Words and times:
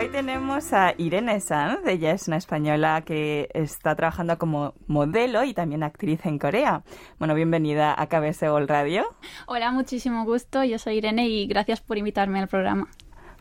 Hoy 0.00 0.08
tenemos 0.08 0.72
a 0.72 0.94
Irene 0.96 1.40
Sanz, 1.40 1.86
ella 1.86 2.12
es 2.12 2.26
una 2.26 2.38
española 2.38 3.02
que 3.04 3.50
está 3.52 3.94
trabajando 3.94 4.38
como 4.38 4.72
modelo 4.86 5.44
y 5.44 5.52
también 5.52 5.82
actriz 5.82 6.24
en 6.24 6.38
Corea. 6.38 6.84
Bueno, 7.18 7.34
bienvenida 7.34 7.94
a 8.00 8.06
KBS 8.06 8.44
All 8.44 8.66
Radio. 8.66 9.04
Hola, 9.46 9.70
muchísimo 9.72 10.24
gusto, 10.24 10.64
yo 10.64 10.78
soy 10.78 10.96
Irene 10.96 11.28
y 11.28 11.46
gracias 11.46 11.82
por 11.82 11.98
invitarme 11.98 12.40
al 12.40 12.48
programa. 12.48 12.88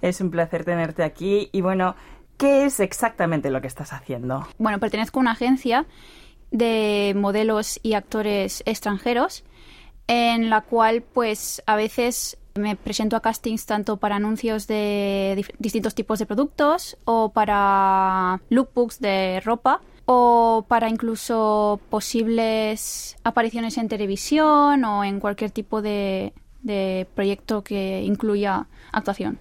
Es 0.01 0.19
un 0.19 0.31
placer 0.31 0.65
tenerte 0.65 1.03
aquí 1.03 1.47
y 1.53 1.61
bueno, 1.61 1.95
¿qué 2.35 2.65
es 2.65 2.81
exactamente 2.81 3.51
lo 3.51 3.61
que 3.61 3.67
estás 3.67 3.93
haciendo? 3.93 4.45
Bueno, 4.57 4.79
pertenezco 4.79 5.19
a 5.19 5.21
una 5.21 5.31
agencia 5.31 5.85
de 6.51 7.13
modelos 7.15 7.79
y 7.83 7.93
actores 7.93 8.63
extranjeros 8.65 9.45
en 10.07 10.49
la 10.49 10.59
cual 10.59 11.03
pues 11.03 11.63
a 11.67 11.77
veces 11.77 12.38
me 12.59 12.75
presento 12.75 13.15
a 13.15 13.21
castings 13.21 13.65
tanto 13.65 13.97
para 13.97 14.17
anuncios 14.17 14.67
de 14.67 15.45
distintos 15.57 15.95
tipos 15.95 16.19
de 16.19 16.25
productos 16.25 16.97
o 17.05 17.29
para 17.29 18.41
lookbooks 18.49 18.99
de 18.99 19.41
ropa 19.43 19.81
o 20.05 20.65
para 20.67 20.89
incluso 20.89 21.79
posibles 21.89 23.15
apariciones 23.23 23.77
en 23.77 23.87
televisión 23.87 24.83
o 24.83 25.03
en 25.03 25.19
cualquier 25.19 25.51
tipo 25.51 25.81
de, 25.81 26.33
proyecto 27.15 27.63
que 27.63 28.01
incluya 28.01 28.67
actuación. 28.91 29.39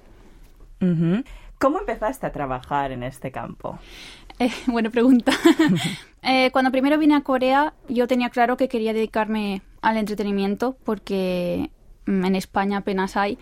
¿Cómo 1.58 1.80
empezaste 1.80 2.26
a 2.26 2.32
trabajar 2.32 2.92
en 2.92 3.02
este 3.02 3.30
campo? 3.30 3.78
Eh, 4.40 4.52
buena 4.68 4.88
pregunta. 4.90 5.32
Eh, 6.22 6.50
cuando 6.50 6.72
primero 6.72 6.98
vine 6.98 7.14
a 7.14 7.22
Corea, 7.22 7.74
yo 7.88 8.08
tenía 8.08 8.28
claro 8.28 8.56
que 8.56 8.68
quería 8.68 8.92
dedicarme 8.92 9.62
al 9.82 9.96
entretenimiento 9.96 10.76
porque 10.84 11.70
en 12.08 12.34
España 12.34 12.78
apenas 12.78 13.16
hay 13.16 13.38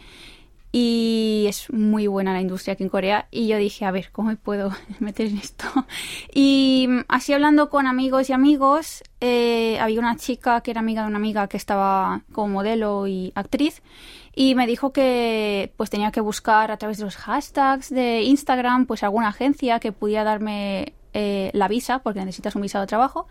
y 0.79 1.47
es 1.49 1.73
muy 1.73 2.07
buena 2.07 2.35
la 2.35 2.43
industria 2.43 2.75
aquí 2.75 2.83
en 2.83 2.91
Corea 2.91 3.29
y 3.31 3.47
yo 3.47 3.57
dije, 3.57 3.87
a 3.87 3.91
ver, 3.91 4.11
¿cómo 4.13 4.37
puedo 4.37 4.73
meter 4.99 5.29
en 5.29 5.39
esto? 5.39 5.65
Y 6.35 6.87
mm, 6.87 7.05
así 7.09 7.33
hablando 7.33 7.71
con 7.71 7.87
amigos 7.87 8.29
y 8.29 8.35
amigos, 8.35 9.03
eh, 9.23 9.79
había 9.81 10.01
una 10.01 10.17
chica 10.17 10.61
que 10.61 10.73
era 10.73 10.81
amiga 10.81 11.01
de 11.01 11.09
una 11.09 11.17
amiga 11.17 11.49
que 11.49 11.57
estaba 11.57 12.25
como 12.31 12.49
modelo 12.49 13.07
y 13.07 13.33
actriz 13.35 13.83
y 14.35 14.55
me 14.55 14.67
dijo 14.67 14.93
que 14.93 15.73
pues 15.79 15.89
tenía 15.89 16.11
que 16.11 16.21
buscar 16.21 16.71
a 16.71 16.77
través 16.77 16.99
de 16.99 17.05
los 17.05 17.17
hashtags 17.17 17.89
de 17.89 18.21
Instagram 18.25 18.85
pues 18.85 19.03
alguna 19.03 19.29
agencia 19.29 19.81
que 19.81 19.93
pudiera 19.93 20.25
darme 20.25 20.93
eh, 21.15 21.51
la 21.55 21.69
visa 21.69 22.01
porque 22.01 22.21
necesitas 22.21 22.55
un 22.55 22.61
visado 22.61 22.83
de 22.83 22.89
trabajo 22.89 23.29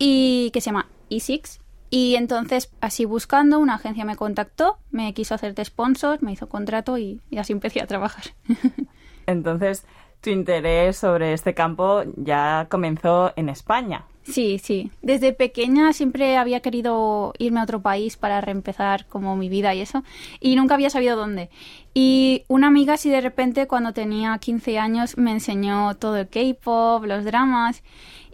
y 0.00 0.50
que 0.52 0.60
se 0.60 0.66
llama 0.66 0.88
E6 1.10 1.60
y 1.98 2.14
entonces, 2.16 2.70
así 2.82 3.06
buscando, 3.06 3.58
una 3.58 3.76
agencia 3.76 4.04
me 4.04 4.16
contactó, 4.16 4.76
me 4.90 5.14
quiso 5.14 5.34
hacer 5.34 5.54
de 5.54 5.64
sponsor, 5.64 6.22
me 6.22 6.30
hizo 6.30 6.46
contrato 6.46 6.98
y, 6.98 7.22
así 7.38 7.54
empecé 7.54 7.80
a 7.80 7.86
trabajar. 7.86 8.24
entonces, 9.26 9.86
tu 10.20 10.28
interés 10.28 10.98
sobre 10.98 11.32
este 11.32 11.54
campo 11.54 12.02
ya 12.16 12.66
comenzó 12.68 13.32
en 13.36 13.48
España. 13.48 14.04
Sí, 14.24 14.60
sí. 14.62 14.90
Desde 15.00 15.32
pequeña 15.32 15.94
siempre 15.94 16.36
había 16.36 16.60
querido 16.60 17.32
irme 17.38 17.60
a 17.60 17.62
otro 17.62 17.80
país 17.80 18.18
para 18.18 18.42
reempezar 18.42 19.06
como 19.06 19.34
mi 19.34 19.48
vida 19.48 19.74
y 19.74 19.80
eso, 19.80 20.04
y 20.38 20.54
nunca 20.54 20.74
había 20.74 20.90
sabido 20.90 21.16
dónde. 21.16 21.48
Y 21.94 22.44
una 22.48 22.66
amiga 22.66 22.94
así 22.94 23.08
de 23.08 23.22
repente 23.22 23.66
cuando 23.66 23.94
tenía 23.94 24.36
15 24.36 24.78
años 24.78 25.16
me 25.16 25.30
enseñó 25.30 25.94
todo 25.94 26.18
el 26.18 26.28
K-pop, 26.28 27.04
los 27.06 27.24
dramas, 27.24 27.82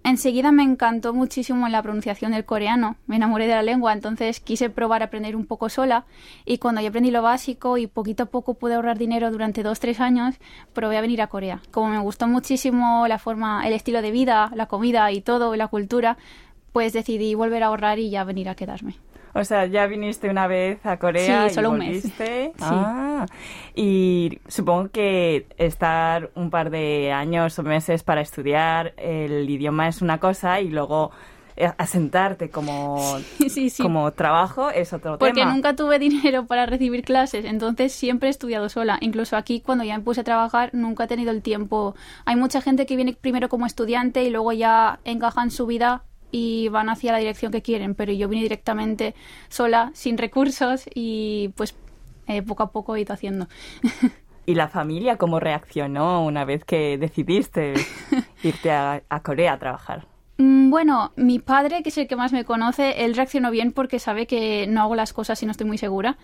Enseguida 0.05 0.50
me 0.50 0.64
encantó 0.64 1.14
muchísimo 1.14 1.69
la 1.69 1.81
pronunciación 1.81 2.33
del 2.33 2.45
coreano, 2.45 2.97
me 3.06 3.17
enamoré 3.17 3.47
de 3.47 3.55
la 3.55 3.62
lengua, 3.62 3.92
entonces 3.92 4.41
quise 4.41 4.69
probar 4.69 5.00
a 5.00 5.06
aprender 5.06 5.36
un 5.36 5.47
poco 5.47 5.69
sola 5.69 6.06
y 6.45 6.58
cuando 6.58 6.81
ya 6.81 6.89
aprendí 6.89 7.12
lo 7.12 7.22
básico 7.22 7.78
y 7.78 7.86
poquito 7.86 8.25
a 8.25 8.27
poco 8.27 8.55
pude 8.55 8.75
ahorrar 8.75 8.98
dinero 8.98 9.30
durante 9.30 9.62
dos, 9.62 9.78
tres 9.78 10.00
años, 10.00 10.34
probé 10.73 10.98
a 10.98 11.03
venir 11.03 11.23
a 11.23 11.28
Corea. 11.28 11.62
Como 11.70 11.89
me 11.89 12.00
gustó 12.00 12.27
muchísimo 12.27 13.06
la 13.06 13.18
forma, 13.18 13.67
el 13.67 13.74
estilo 13.74 14.02
de 14.02 14.11
vida, 14.11 14.51
la 14.57 14.67
comida 14.67 15.12
y 15.12 15.20
todo, 15.20 15.55
la 15.55 15.68
cultura, 15.68 16.17
pues 16.73 16.92
decidí 16.92 17.35
volver 17.36 17.62
a 17.62 17.67
ahorrar 17.67 18.01
y 18.01 18.11
ya 18.11 18.24
venir 18.24 18.48
a 18.48 18.57
quedarme. 18.57 18.96
O 19.34 19.44
sea, 19.44 19.66
ya 19.66 19.86
viniste 19.86 20.28
una 20.28 20.46
vez 20.46 20.84
a 20.84 20.98
Corea 20.98 21.48
sí, 21.48 21.54
solo 21.54 21.68
y 21.68 21.72
un 21.72 21.78
mes. 21.78 22.12
Ah, 22.60 23.26
y 23.74 24.40
supongo 24.46 24.90
que 24.90 25.46
estar 25.56 26.30
un 26.34 26.50
par 26.50 26.70
de 26.70 27.12
años 27.12 27.58
o 27.58 27.62
meses 27.62 28.02
para 28.02 28.20
estudiar 28.20 28.94
el 28.96 29.48
idioma 29.48 29.88
es 29.88 30.02
una 30.02 30.18
cosa 30.18 30.60
y 30.60 30.68
luego 30.68 31.12
eh, 31.56 31.70
asentarte 31.76 32.50
como, 32.50 32.98
como 33.82 34.10
trabajo 34.12 34.70
es 34.70 34.92
otro 34.92 35.18
tema. 35.18 35.18
Porque 35.18 35.44
nunca 35.44 35.76
tuve 35.76 35.98
dinero 35.98 36.46
para 36.46 36.66
recibir 36.66 37.02
clases, 37.02 37.44
entonces 37.44 37.92
siempre 37.92 38.28
he 38.28 38.30
estudiado 38.30 38.68
sola. 38.68 38.98
Incluso 39.00 39.36
aquí, 39.36 39.60
cuando 39.60 39.84
ya 39.84 39.96
me 39.98 40.04
puse 40.04 40.22
a 40.22 40.24
trabajar, 40.24 40.70
nunca 40.72 41.04
he 41.04 41.06
tenido 41.08 41.30
el 41.30 41.42
tiempo. 41.42 41.94
Hay 42.24 42.36
mucha 42.36 42.60
gente 42.60 42.86
que 42.86 42.96
viene 42.96 43.16
primero 43.18 43.48
como 43.48 43.66
estudiante 43.66 44.24
y 44.24 44.30
luego 44.30 44.52
ya 44.52 45.00
encaja 45.04 45.42
en 45.42 45.50
su 45.50 45.66
vida 45.66 46.04
y 46.32 46.68
van 46.70 46.88
hacia 46.88 47.12
la 47.12 47.18
dirección 47.18 47.52
que 47.52 47.62
quieren, 47.62 47.94
pero 47.94 48.12
yo 48.12 48.28
vine 48.28 48.42
directamente 48.42 49.14
sola, 49.48 49.92
sin 49.94 50.18
recursos 50.18 50.86
y 50.92 51.52
pues 51.56 51.76
eh, 52.26 52.42
poco 52.42 52.64
a 52.64 52.72
poco 52.72 52.96
he 52.96 53.02
ido 53.02 53.14
haciendo. 53.14 53.46
¿Y 54.46 54.56
la 54.56 54.66
familia 54.66 55.18
cómo 55.18 55.38
reaccionó 55.38 56.24
una 56.24 56.44
vez 56.44 56.64
que 56.64 56.98
decidiste 56.98 57.74
irte 58.42 58.72
a, 58.72 59.02
a 59.08 59.22
Corea 59.22 59.52
a 59.52 59.58
trabajar? 59.58 60.06
Mm, 60.38 60.70
bueno, 60.70 61.12
mi 61.14 61.38
padre, 61.38 61.82
que 61.82 61.90
es 61.90 61.98
el 61.98 62.08
que 62.08 62.16
más 62.16 62.32
me 62.32 62.44
conoce, 62.44 63.04
él 63.04 63.14
reaccionó 63.14 63.50
bien 63.50 63.70
porque 63.70 63.98
sabe 63.98 64.26
que 64.26 64.66
no 64.66 64.80
hago 64.80 64.96
las 64.96 65.12
cosas 65.12 65.38
si 65.38 65.46
no 65.46 65.52
estoy 65.52 65.66
muy 65.66 65.78
segura 65.78 66.16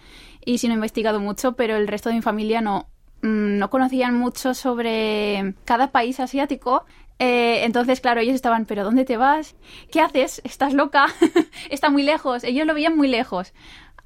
y 0.45 0.59
si 0.59 0.67
no 0.67 0.73
he 0.73 0.77
investigado 0.77 1.21
mucho, 1.21 1.53
pero 1.53 1.77
el 1.77 1.87
resto 1.87 2.09
de 2.09 2.17
mi 2.17 2.23
familia 2.23 2.61
no, 2.61 2.89
mm, 3.23 3.59
no 3.59 3.71
conocían 3.71 4.17
mucho 4.17 4.55
sobre 4.55 5.55
cada 5.65 5.93
país 5.93 6.19
asiático 6.19 6.87
eh, 7.19 7.65
entonces, 7.65 8.01
claro, 8.01 8.21
ellos 8.21 8.35
estaban, 8.35 8.65
pero 8.65 8.85
¿dónde 8.85 9.05
te 9.05 9.17
vas? 9.17 9.57
¿Qué 9.91 10.01
haces? 10.01 10.41
¿Estás 10.45 10.73
loca? 10.73 11.07
Está 11.71 11.91
muy 11.91 12.03
lejos. 12.03 12.45
Ellos 12.45 12.67
lo 12.67 12.75
veían 12.75 12.97
muy 12.97 13.09
lejos. 13.09 13.53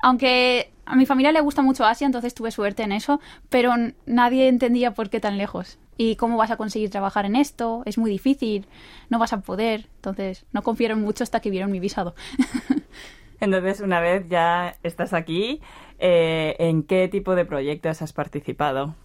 Aunque 0.03 0.73
a 0.84 0.97
mi 0.97 1.06
familia 1.06 1.33
le 1.33 1.41
gusta 1.41 1.62
mucho 1.62 1.84
Asia, 1.84 2.06
entonces 2.06 2.34
tuve 2.34 2.50
suerte 2.50 2.83
en 2.83 2.93
eso, 2.93 3.21
pero 3.49 3.73
nadie 4.06 4.49
entendía 4.49 4.95
por 4.95 5.11
qué 5.11 5.21
tan 5.21 5.39
lejos. 5.39 5.78
¿Y 5.97 6.17
cómo 6.17 6.37
vas 6.37 6.50
a 6.50 6.56
conseguir 6.56 6.91
trabajar 6.91 7.27
en 7.27 7.37
esto? 7.37 7.83
Es 7.84 7.99
muy 7.99 8.11
difícil, 8.11 8.67
no 9.11 9.19
vas 9.19 9.33
a 9.33 9.41
poder. 9.41 9.89
Entonces, 9.97 10.47
no 10.53 10.62
confiaron 10.62 11.00
mucho 11.00 11.23
hasta 11.23 11.41
que 11.41 11.50
vieron 11.50 11.71
mi 11.71 11.81
visado. 11.81 12.15
entonces, 13.41 13.81
una 13.81 14.00
vez 14.00 14.27
ya 14.29 14.77
estás 14.83 15.12
aquí, 15.12 15.61
eh, 15.99 16.56
¿en 16.59 16.83
qué 16.83 17.09
tipo 17.09 17.34
de 17.34 17.44
proyectos 17.44 18.03
has 18.03 18.12
participado? 18.12 18.97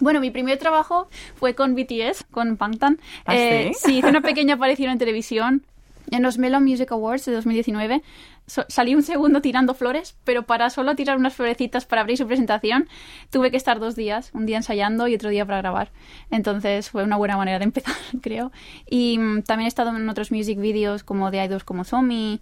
Bueno, 0.00 0.20
mi 0.20 0.30
primer 0.30 0.58
trabajo 0.58 1.08
fue 1.36 1.54
con 1.54 1.74
BTS, 1.74 2.24
con 2.30 2.56
Bangtan. 2.56 2.98
¿Ah, 3.26 3.36
eh, 3.36 3.72
sí? 3.74 3.98
hice 3.98 4.08
una 4.08 4.20
pequeña 4.22 4.54
aparición 4.54 4.90
en 4.90 4.98
televisión 4.98 5.62
en 6.10 6.22
los 6.22 6.38
Melon 6.38 6.64
Music 6.64 6.90
Awards 6.92 7.24
de 7.26 7.32
2019. 7.32 8.02
salí 8.68 8.94
un 8.94 9.02
segundo 9.02 9.40
tirando 9.40 9.74
flores, 9.74 10.16
pero 10.24 10.42
para 10.44 10.70
solo 10.70 10.96
tirar 10.96 11.16
unas 11.16 11.34
florecitas 11.34 11.86
para 11.86 12.02
abrir 12.02 12.16
su 12.16 12.26
presentación 12.26 12.88
tuve 13.30 13.50
que 13.50 13.56
estar 13.56 13.78
dos 13.78 13.94
días, 13.94 14.30
un 14.34 14.46
día 14.46 14.56
ensayando 14.56 15.06
y 15.06 15.14
otro 15.14 15.30
día 15.30 15.46
para 15.46 15.58
grabar. 15.58 15.92
Entonces 16.30 16.90
fue 16.90 17.04
una 17.04 17.16
buena 17.16 17.36
manera 17.36 17.58
de 17.58 17.64
empezar, 17.64 17.94
creo. 18.22 18.50
Y 18.88 19.18
mm, 19.18 19.42
también 19.42 19.66
he 19.66 19.68
estado 19.68 19.94
en 19.94 20.08
otros 20.08 20.32
music 20.32 20.58
videos 20.58 21.04
como 21.04 21.30
de 21.30 21.44
idols 21.44 21.64
como 21.64 21.84
Zombie. 21.84 22.40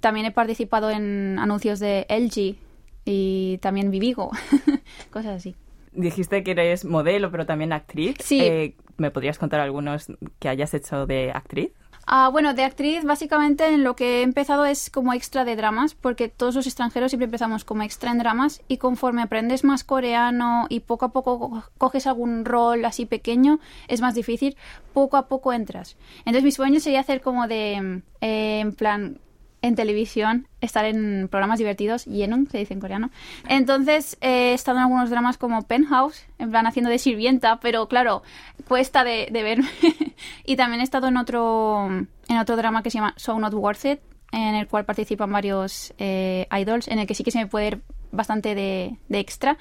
También 0.00 0.26
he 0.26 0.30
participado 0.30 0.90
en 0.90 1.38
anuncios 1.38 1.80
de 1.80 2.06
LG 2.08 2.56
y 3.04 3.58
también 3.58 3.90
Vivigo, 3.90 4.30
cosas 5.10 5.36
así 5.36 5.54
dijiste 5.94 6.42
que 6.42 6.52
eres 6.52 6.84
modelo, 6.84 7.30
pero 7.30 7.46
también 7.46 7.72
actriz. 7.72 8.16
Sí. 8.20 8.40
Eh, 8.40 8.76
¿Me 8.96 9.10
podrías 9.10 9.38
contar 9.38 9.60
algunos 9.60 10.06
que 10.38 10.48
hayas 10.48 10.72
hecho 10.74 11.06
de 11.06 11.32
actriz? 11.32 11.72
Ah, 12.06 12.28
bueno, 12.30 12.52
de 12.52 12.64
actriz 12.64 13.02
básicamente 13.04 13.66
en 13.66 13.82
lo 13.82 13.96
que 13.96 14.20
he 14.20 14.22
empezado 14.22 14.66
es 14.66 14.90
como 14.90 15.14
extra 15.14 15.44
de 15.44 15.56
dramas, 15.56 15.94
porque 15.94 16.28
todos 16.28 16.54
los 16.54 16.66
extranjeros 16.66 17.10
siempre 17.10 17.24
empezamos 17.24 17.64
como 17.64 17.82
extra 17.82 18.10
en 18.10 18.18
dramas 18.18 18.62
y 18.68 18.76
conforme 18.76 19.22
aprendes 19.22 19.64
más 19.64 19.84
coreano 19.84 20.66
y 20.68 20.80
poco 20.80 21.06
a 21.06 21.12
poco 21.12 21.64
coges 21.78 22.06
algún 22.06 22.44
rol 22.44 22.84
así 22.84 23.06
pequeño, 23.06 23.58
es 23.88 24.02
más 24.02 24.14
difícil, 24.14 24.56
poco 24.92 25.16
a 25.16 25.28
poco 25.28 25.54
entras. 25.54 25.96
Entonces 26.18 26.44
mi 26.44 26.52
sueño 26.52 26.78
sería 26.78 27.00
hacer 27.00 27.22
como 27.22 27.48
de, 27.48 28.02
eh, 28.20 28.60
en 28.60 28.74
plan, 28.74 29.18
en 29.64 29.76
televisión, 29.76 30.46
estar 30.60 30.84
en 30.84 31.28
programas 31.30 31.58
divertidos, 31.58 32.04
Yenung 32.04 32.50
se 32.50 32.58
dice 32.58 32.74
en 32.74 32.80
coreano. 32.80 33.10
Entonces 33.48 34.18
he 34.20 34.52
estado 34.52 34.76
en 34.76 34.84
algunos 34.84 35.08
dramas 35.08 35.38
como 35.38 35.62
Penthouse, 35.62 36.26
en 36.38 36.50
plan 36.50 36.66
haciendo 36.66 36.90
de 36.90 36.98
sirvienta, 36.98 37.60
pero 37.60 37.88
claro, 37.88 38.22
cuesta 38.68 39.04
de, 39.04 39.28
de 39.32 39.42
verme. 39.42 39.68
y 40.44 40.56
también 40.56 40.82
he 40.82 40.84
estado 40.84 41.08
en 41.08 41.16
otro, 41.16 41.86
en 41.88 42.38
otro 42.38 42.56
drama 42.56 42.82
que 42.82 42.90
se 42.90 42.98
llama 42.98 43.14
So 43.16 43.38
Not 43.38 43.54
Worth 43.54 43.86
It, 43.86 44.00
en 44.32 44.54
el 44.54 44.68
cual 44.68 44.84
participan 44.84 45.32
varios 45.32 45.94
eh, 45.96 46.46
idols, 46.52 46.86
en 46.88 46.98
el 46.98 47.06
que 47.06 47.14
sí 47.14 47.24
que 47.24 47.30
se 47.30 47.38
me 47.38 47.46
puede 47.46 47.70
ver 47.70 47.80
bastante 48.12 48.54
de, 48.54 48.98
de 49.08 49.18
extra. 49.18 49.56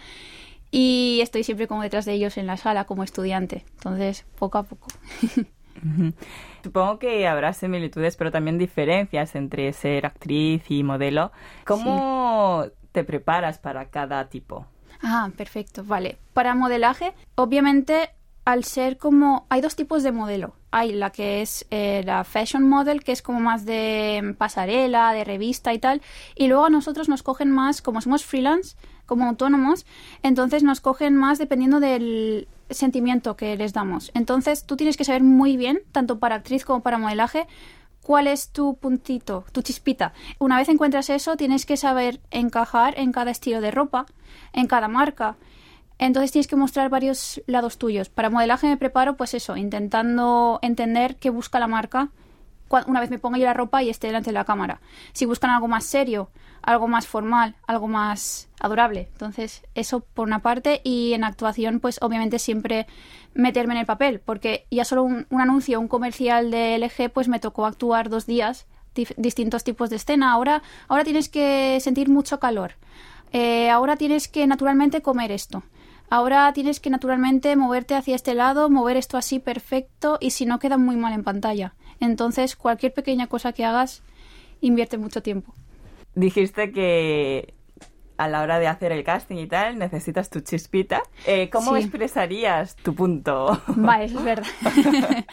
Y 0.70 1.20
estoy 1.22 1.46
siempre 1.46 1.70
como 1.70 1.82
detrás 1.82 2.04
de 2.04 2.12
ellos 2.12 2.36
en 2.38 2.46
la 2.46 2.58
sala 2.58 2.84
como 2.84 3.06
estudiante. 3.06 3.64
Entonces, 3.76 4.26
poco 4.38 4.58
a 4.58 4.64
poco. 4.64 4.88
Supongo 6.64 7.00
que 7.00 7.28
habrá 7.28 7.54
similitudes, 7.54 8.16
pero 8.16 8.32
también 8.32 8.58
diferencias 8.58 9.36
entre 9.36 9.72
ser 9.74 10.06
actriz 10.06 10.64
y 10.70 10.84
modelo. 10.84 11.32
¿Cómo 11.66 12.66
te 12.92 13.04
preparas 13.04 13.60
para 13.60 13.90
cada 13.90 14.30
tipo? 14.30 14.66
Ah, 15.02 15.30
perfecto, 15.36 15.84
vale. 15.84 16.18
Para 16.34 16.56
modelaje, 16.56 17.14
obviamente 17.36 18.10
al 18.46 18.64
ser 18.64 18.98
como... 18.98 19.46
Hay 19.50 19.62
dos 19.62 19.76
tipos 19.76 20.04
de 20.04 20.12
modelo. 20.12 20.56
Hay 20.72 20.92
la 20.92 21.12
que 21.12 21.42
es 21.42 21.66
eh, 21.70 22.02
la 22.06 22.24
fashion 22.24 22.68
model, 22.68 23.04
que 23.04 23.12
es 23.12 23.22
como 23.22 23.40
más 23.40 23.66
de 23.66 24.36
pasarela, 24.38 25.14
de 25.14 25.24
revista 25.24 25.74
y 25.74 25.80
tal. 25.80 26.02
Y 26.36 26.48
luego 26.48 26.66
a 26.66 26.70
nosotros 26.70 27.10
nos 27.10 27.24
cogen 27.24 27.52
más, 27.52 27.82
como 27.82 28.02
somos 28.02 28.26
freelance, 28.26 28.76
como 29.06 29.26
autónomos, 29.26 29.86
entonces 30.22 30.64
nos 30.64 30.82
cogen 30.82 31.16
más 31.16 31.38
dependiendo 31.38 31.80
del 31.80 32.48
sentimiento 32.70 33.36
que 33.36 33.56
les 33.56 33.74
damos. 33.74 34.12
Entonces 34.14 34.66
tú 34.66 34.78
tienes 34.78 34.98
que 34.98 35.06
saber 35.06 35.24
muy 35.24 35.58
bien, 35.58 35.82
tanto 35.92 36.20
para 36.20 36.36
actriz 36.36 36.66
como 36.66 36.82
para 36.82 36.98
modelaje, 36.98 37.48
cuál 38.02 38.28
es 38.28 38.50
tu 38.50 38.76
puntito, 38.76 39.46
tu 39.52 39.62
chispita. 39.62 40.14
Una 40.40 40.58
vez 40.58 40.70
encuentras 40.70 41.10
eso, 41.10 41.38
tienes 41.38 41.66
que 41.66 41.78
saber 41.78 42.20
encajar 42.32 43.00
en 43.00 43.12
cada 43.12 43.32
estilo 43.32 43.62
de 43.62 43.72
ropa, 43.72 44.06
en 44.52 44.68
cada 44.68 44.88
marca. 44.88 45.38
Entonces 46.00 46.32
tienes 46.32 46.48
que 46.48 46.56
mostrar 46.56 46.90
varios 46.90 47.42
lados 47.48 47.78
tuyos. 47.78 48.10
Para 48.10 48.30
modelaje 48.30 48.68
me 48.68 48.78
preparo, 48.78 49.16
pues 49.16 49.34
eso, 49.34 49.56
intentando 49.56 50.60
entender 50.62 51.16
qué 51.18 51.30
busca 51.30 51.60
la 51.60 51.68
marca 51.68 52.10
una 52.88 53.00
vez 53.00 53.10
me 53.10 53.20
ponga 53.20 53.38
yo 53.38 53.46
la 53.46 53.54
ropa 53.54 53.84
y 53.84 53.90
esté 53.90 54.08
delante 54.08 54.30
de 54.30 54.34
la 54.34 54.46
cámara. 54.46 54.82
Si 55.14 55.26
buscan 55.26 55.52
algo 55.52 55.68
más 55.68 55.86
serio, 55.86 56.30
algo 56.62 56.88
más 56.88 57.08
formal, 57.08 57.56
algo 57.68 57.88
más 57.88 58.50
adorable. 58.60 59.10
Entonces, 59.12 59.64
eso 59.76 60.00
por 60.00 60.28
una 60.28 60.40
parte. 60.40 60.82
Y 60.84 61.14
en 61.14 61.24
actuación, 61.24 61.80
pues 61.80 62.00
obviamente 62.02 62.40
siempre 62.40 62.88
meterme 63.34 63.74
en 63.74 63.82
el 63.82 63.86
papel, 63.86 64.20
porque 64.20 64.66
ya 64.72 64.86
solo 64.86 65.04
un, 65.04 65.28
anuncio, 65.32 65.80
un 65.80 65.88
comercial 65.88 66.52
de 66.52 66.78
LG, 66.78 67.12
pues 67.12 67.28
me 67.28 67.40
tocó 67.40 67.66
actuar 67.66 68.10
dos 68.10 68.26
días, 68.26 68.66
distintos 69.18 69.64
tipos 69.64 69.90
de 69.90 69.98
escena. 69.98 70.32
Ahora, 70.32 70.64
ahora 70.88 71.04
tienes 71.04 71.30
que 71.30 71.80
sentir 71.82 72.10
mucho 72.10 72.40
calor. 72.40 72.74
Eh, 73.32 73.70
ahora 73.70 73.98
tienes 73.98 74.28
que 74.28 74.46
naturalmente 74.48 75.02
comer 75.02 75.32
esto. 75.32 75.64
Ahora 76.10 76.54
tienes 76.54 76.80
que 76.80 76.92
naturalmente 76.92 77.56
moverte 77.56 77.96
hacia 77.96 78.16
este 78.16 78.36
lado, 78.36 78.70
mover 78.70 78.98
esto 78.98 79.18
así 79.18 79.40
perfecto 79.40 80.20
y 80.22 80.30
si 80.30 80.46
no 80.46 80.60
queda 80.60 80.78
muy 80.78 80.96
mal 80.96 81.14
en 81.14 81.24
pantalla. 81.24 81.74
Entonces, 82.00 82.56
cualquier 82.56 82.94
pequeña 82.94 83.28
cosa 83.28 83.54
que 83.54 83.66
hagas 83.66 84.04
invierte 84.62 84.98
mucho 84.98 85.22
tiempo. 85.22 85.54
Dijiste 86.16 86.72
que 86.72 87.54
a 88.18 88.28
la 88.28 88.42
hora 88.42 88.60
de 88.60 88.68
hacer 88.68 88.92
el 88.92 89.04
casting 89.04 89.38
y 89.38 89.48
tal, 89.48 89.78
necesitas 89.78 90.30
tu 90.30 90.40
chispita. 90.42 91.02
Eh, 91.26 91.50
¿Cómo 91.50 91.76
expresarías 91.76 92.76
tu 92.76 92.94
punto? 92.94 93.62
Vale, 93.68 94.06
eso 94.06 94.20
es 94.20 94.26
verdad. 94.26 94.48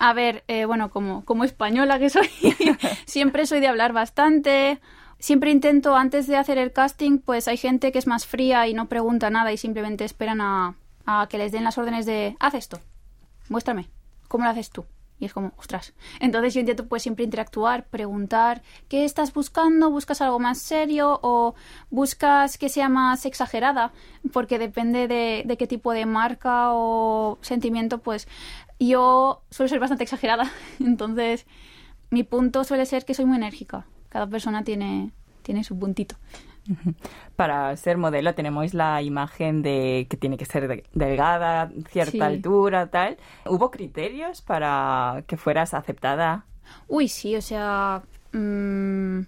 a 0.00 0.12
ver, 0.12 0.44
eh, 0.48 0.64
bueno, 0.64 0.90
como, 0.90 1.24
como 1.24 1.44
española 1.44 1.98
que 1.98 2.10
soy, 2.10 2.28
siempre 3.06 3.46
soy 3.46 3.60
de 3.60 3.68
hablar 3.68 3.92
bastante. 3.92 4.80
Siempre 5.18 5.50
intento, 5.50 5.96
antes 5.96 6.26
de 6.26 6.36
hacer 6.36 6.58
el 6.58 6.72
casting, 6.72 7.18
pues 7.18 7.48
hay 7.48 7.56
gente 7.56 7.90
que 7.90 7.98
es 7.98 8.06
más 8.06 8.26
fría 8.26 8.68
y 8.68 8.74
no 8.74 8.86
pregunta 8.86 9.30
nada 9.30 9.50
y 9.50 9.56
simplemente 9.56 10.04
esperan 10.04 10.42
a, 10.42 10.74
a 11.06 11.26
que 11.30 11.38
les 11.38 11.52
den 11.52 11.64
las 11.64 11.78
órdenes 11.78 12.04
de 12.04 12.36
haz 12.38 12.54
esto, 12.54 12.80
muéstrame, 13.48 13.88
¿cómo 14.28 14.44
lo 14.44 14.50
haces 14.50 14.68
tú? 14.68 14.84
Y 15.18 15.24
es 15.24 15.32
como, 15.32 15.52
ostras. 15.56 15.94
Entonces 16.20 16.54
yo 16.54 16.60
intento 16.60 16.86
pues 16.86 17.02
siempre 17.02 17.24
interactuar, 17.24 17.86
preguntar, 17.86 18.62
¿qué 18.88 19.04
estás 19.04 19.32
buscando? 19.32 19.90
¿Buscas 19.90 20.20
algo 20.20 20.38
más 20.38 20.58
serio 20.58 21.18
o 21.22 21.54
buscas 21.90 22.58
que 22.58 22.68
sea 22.68 22.88
más 22.88 23.24
exagerada? 23.24 23.92
Porque 24.32 24.58
depende 24.58 25.08
de, 25.08 25.42
de 25.46 25.56
qué 25.56 25.66
tipo 25.66 25.92
de 25.92 26.06
marca 26.06 26.72
o 26.72 27.38
sentimiento, 27.40 27.98
pues 27.98 28.28
yo 28.78 29.42
suelo 29.50 29.68
ser 29.68 29.80
bastante 29.80 30.04
exagerada. 30.04 30.50
Entonces 30.80 31.46
mi 32.10 32.22
punto 32.22 32.64
suele 32.64 32.86
ser 32.86 33.04
que 33.04 33.14
soy 33.14 33.24
muy 33.24 33.36
enérgica 33.36 33.86
cada 34.16 34.26
persona 34.26 34.64
tiene, 34.64 35.12
tiene 35.42 35.62
su 35.62 35.78
puntito. 35.78 36.16
Para 37.36 37.76
ser 37.76 37.96
modelo 37.96 38.34
tenemos 38.34 38.74
la 38.74 39.02
imagen 39.02 39.62
de 39.62 40.06
que 40.08 40.16
tiene 40.16 40.36
que 40.36 40.44
ser 40.44 40.84
delgada, 40.92 41.70
cierta 41.90 42.26
altura, 42.26 42.88
tal. 42.90 43.16
¿Hubo 43.46 43.70
criterios 43.70 44.42
para 44.42 45.24
que 45.26 45.36
fueras 45.36 45.74
aceptada? 45.74 46.46
Uy, 46.88 47.08
sí, 47.08 47.36
o 47.36 47.42
sea, 47.42 48.02
mm, 48.32 49.20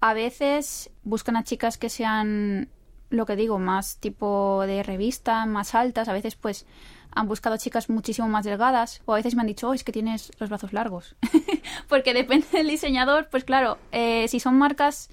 a 0.00 0.14
veces 0.14 0.90
buscan 1.02 1.36
a 1.36 1.44
chicas 1.44 1.78
que 1.78 1.88
sean, 1.88 2.68
lo 3.10 3.26
que 3.26 3.36
digo, 3.36 3.58
más 3.58 3.98
tipo 3.98 4.62
de 4.66 4.82
revista, 4.82 5.46
más 5.46 5.74
altas, 5.74 6.08
a 6.08 6.12
veces 6.12 6.36
pues 6.36 6.66
han 7.12 7.26
buscado 7.26 7.56
chicas 7.56 7.90
muchísimo 7.90 8.28
más 8.28 8.44
delgadas 8.44 9.02
o 9.04 9.12
a 9.12 9.16
veces 9.16 9.34
me 9.34 9.40
han 9.40 9.46
dicho, 9.46 9.68
oh, 9.68 9.74
es 9.74 9.84
que 9.84 9.92
tienes 9.92 10.30
los 10.38 10.48
brazos 10.48 10.72
largos. 10.72 11.16
Porque 11.88 12.14
depende 12.14 12.46
del 12.52 12.68
diseñador, 12.68 13.28
pues 13.30 13.44
claro, 13.44 13.78
eh, 13.92 14.26
si 14.28 14.40
son 14.40 14.56
marcas 14.56 15.10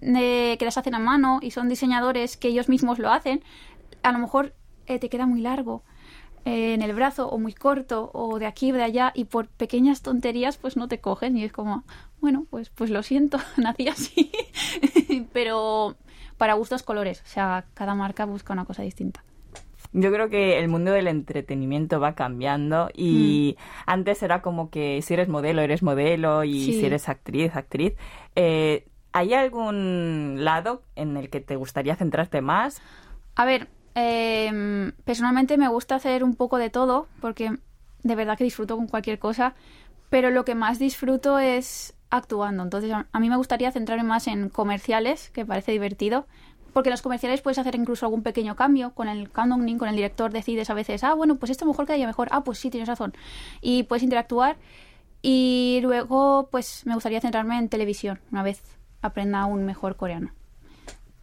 que 0.00 0.58
las 0.60 0.78
hacen 0.78 0.94
a 0.94 0.98
mano 0.98 1.40
y 1.42 1.50
son 1.50 1.68
diseñadores 1.68 2.36
que 2.36 2.48
ellos 2.48 2.68
mismos 2.68 2.98
lo 2.98 3.10
hacen, 3.10 3.42
a 4.02 4.12
lo 4.12 4.18
mejor 4.18 4.54
eh, 4.86 4.98
te 4.98 5.08
queda 5.08 5.26
muy 5.26 5.40
largo 5.40 5.82
eh, 6.44 6.74
en 6.74 6.82
el 6.82 6.94
brazo 6.94 7.28
o 7.28 7.38
muy 7.38 7.52
corto 7.52 8.10
o 8.14 8.38
de 8.38 8.46
aquí 8.46 8.72
o 8.72 8.74
de 8.74 8.82
allá 8.82 9.12
y 9.14 9.24
por 9.26 9.48
pequeñas 9.48 10.02
tonterías 10.02 10.56
pues 10.56 10.76
no 10.76 10.88
te 10.88 10.98
cogen 10.98 11.36
y 11.36 11.44
es 11.44 11.52
como, 11.52 11.84
bueno, 12.20 12.46
pues, 12.48 12.70
pues 12.70 12.90
lo 12.90 13.02
siento, 13.02 13.38
nací 13.56 13.88
así. 13.88 14.32
Pero 15.32 15.96
para 16.38 16.54
gustos 16.54 16.82
colores, 16.82 17.20
o 17.22 17.28
sea, 17.28 17.66
cada 17.74 17.94
marca 17.94 18.24
busca 18.24 18.52
una 18.54 18.64
cosa 18.64 18.82
distinta. 18.82 19.22
Yo 19.92 20.12
creo 20.12 20.28
que 20.28 20.58
el 20.58 20.68
mundo 20.68 20.92
del 20.92 21.08
entretenimiento 21.08 21.98
va 21.98 22.14
cambiando 22.14 22.90
y 22.94 23.56
mm. 23.58 23.62
antes 23.86 24.22
era 24.22 24.40
como 24.40 24.70
que 24.70 25.02
si 25.02 25.14
eres 25.14 25.28
modelo, 25.28 25.62
eres 25.62 25.82
modelo 25.82 26.44
y 26.44 26.74
si 26.74 26.86
eres 26.86 27.08
actriz, 27.08 27.56
actriz. 27.56 27.94
Eh, 28.36 28.86
¿Hay 29.12 29.34
algún 29.34 30.44
lado 30.44 30.82
en 30.94 31.16
el 31.16 31.30
que 31.30 31.40
te 31.40 31.56
gustaría 31.56 31.96
centrarte 31.96 32.40
más? 32.40 32.80
A 33.34 33.44
ver, 33.44 33.68
em, 33.94 34.92
personalmente 35.04 35.58
me 35.58 35.68
gusta 35.68 35.96
hacer 35.96 36.22
un 36.22 36.34
poco 36.34 36.58
de 36.58 36.70
todo 36.70 37.08
porque 37.20 37.50
de 38.02 38.14
verdad 38.14 38.38
que 38.38 38.44
disfruto 38.44 38.76
con 38.76 38.86
cualquier 38.86 39.18
cosa, 39.18 39.54
pero 40.10 40.30
lo 40.30 40.44
que 40.44 40.54
más 40.54 40.78
disfruto 40.78 41.38
es 41.38 41.94
actuando. 42.10 42.62
Entonces, 42.62 42.92
a 42.92 43.20
mí 43.20 43.28
me 43.28 43.36
gustaría 43.36 43.70
centrarme 43.72 44.04
más 44.04 44.26
en 44.26 44.48
comerciales, 44.48 45.30
que 45.30 45.46
parece 45.46 45.72
divertido, 45.72 46.26
porque 46.72 46.88
en 46.88 46.92
los 46.92 47.02
comerciales 47.02 47.40
puedes 47.40 47.58
hacer 47.58 47.74
incluso 47.74 48.06
algún 48.06 48.22
pequeño 48.22 48.56
cambio 48.56 48.92
con 48.94 49.08
el 49.08 49.30
candoning, 49.30 49.78
con 49.78 49.88
el 49.88 49.96
director 49.96 50.32
decides 50.32 50.70
a 50.70 50.74
veces, 50.74 51.04
ah, 51.04 51.14
bueno, 51.14 51.36
pues 51.36 51.50
esto 51.50 51.66
mejor 51.66 51.86
quedaría 51.86 52.06
mejor, 52.06 52.28
ah, 52.30 52.42
pues 52.42 52.58
sí, 52.58 52.70
tienes 52.70 52.88
razón. 52.88 53.12
Y 53.60 53.84
puedes 53.84 54.02
interactuar 54.02 54.56
y 55.22 55.80
luego 55.82 56.48
pues 56.50 56.86
me 56.86 56.94
gustaría 56.94 57.20
centrarme 57.20 57.58
en 57.58 57.68
televisión, 57.68 58.20
una 58.30 58.42
vez 58.42 58.62
aprenda 59.02 59.44
un 59.46 59.64
mejor 59.64 59.96
coreano. 59.96 60.30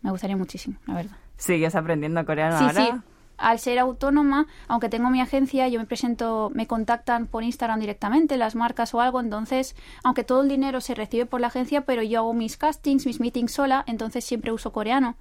Me 0.01 0.11
gustaría 0.11 0.37
muchísimo, 0.37 0.77
la 0.85 0.95
verdad. 0.95 1.17
¿Sigues 1.37 1.75
aprendiendo 1.75 2.25
coreano 2.25 2.57
ahora? 2.57 2.73
Sí, 2.73 2.89
al 3.37 3.59
ser 3.59 3.77
autónoma, 3.79 4.47
aunque 4.67 4.89
tengo 4.89 5.09
mi 5.09 5.21
agencia, 5.21 5.67
yo 5.67 5.79
me 5.79 5.85
presento, 5.85 6.51
me 6.53 6.65
contactan 6.65 7.27
por 7.27 7.43
Instagram 7.43 7.79
directamente, 7.79 8.35
las 8.37 8.55
marcas 8.55 8.93
o 8.93 9.01
algo, 9.01 9.19
entonces, 9.19 9.75
aunque 10.03 10.23
todo 10.23 10.41
el 10.41 10.49
dinero 10.49 10.81
se 10.81 10.95
recibe 10.95 11.25
por 11.25 11.39
la 11.39 11.47
agencia, 11.47 11.81
pero 11.81 12.01
yo 12.01 12.19
hago 12.19 12.33
mis 12.33 12.57
castings, 12.57 13.05
mis 13.05 13.19
meetings 13.19 13.51
sola, 13.51 13.83
entonces 13.87 14.25
siempre 14.25 14.51
uso 14.51 14.71
coreano. 14.71 15.15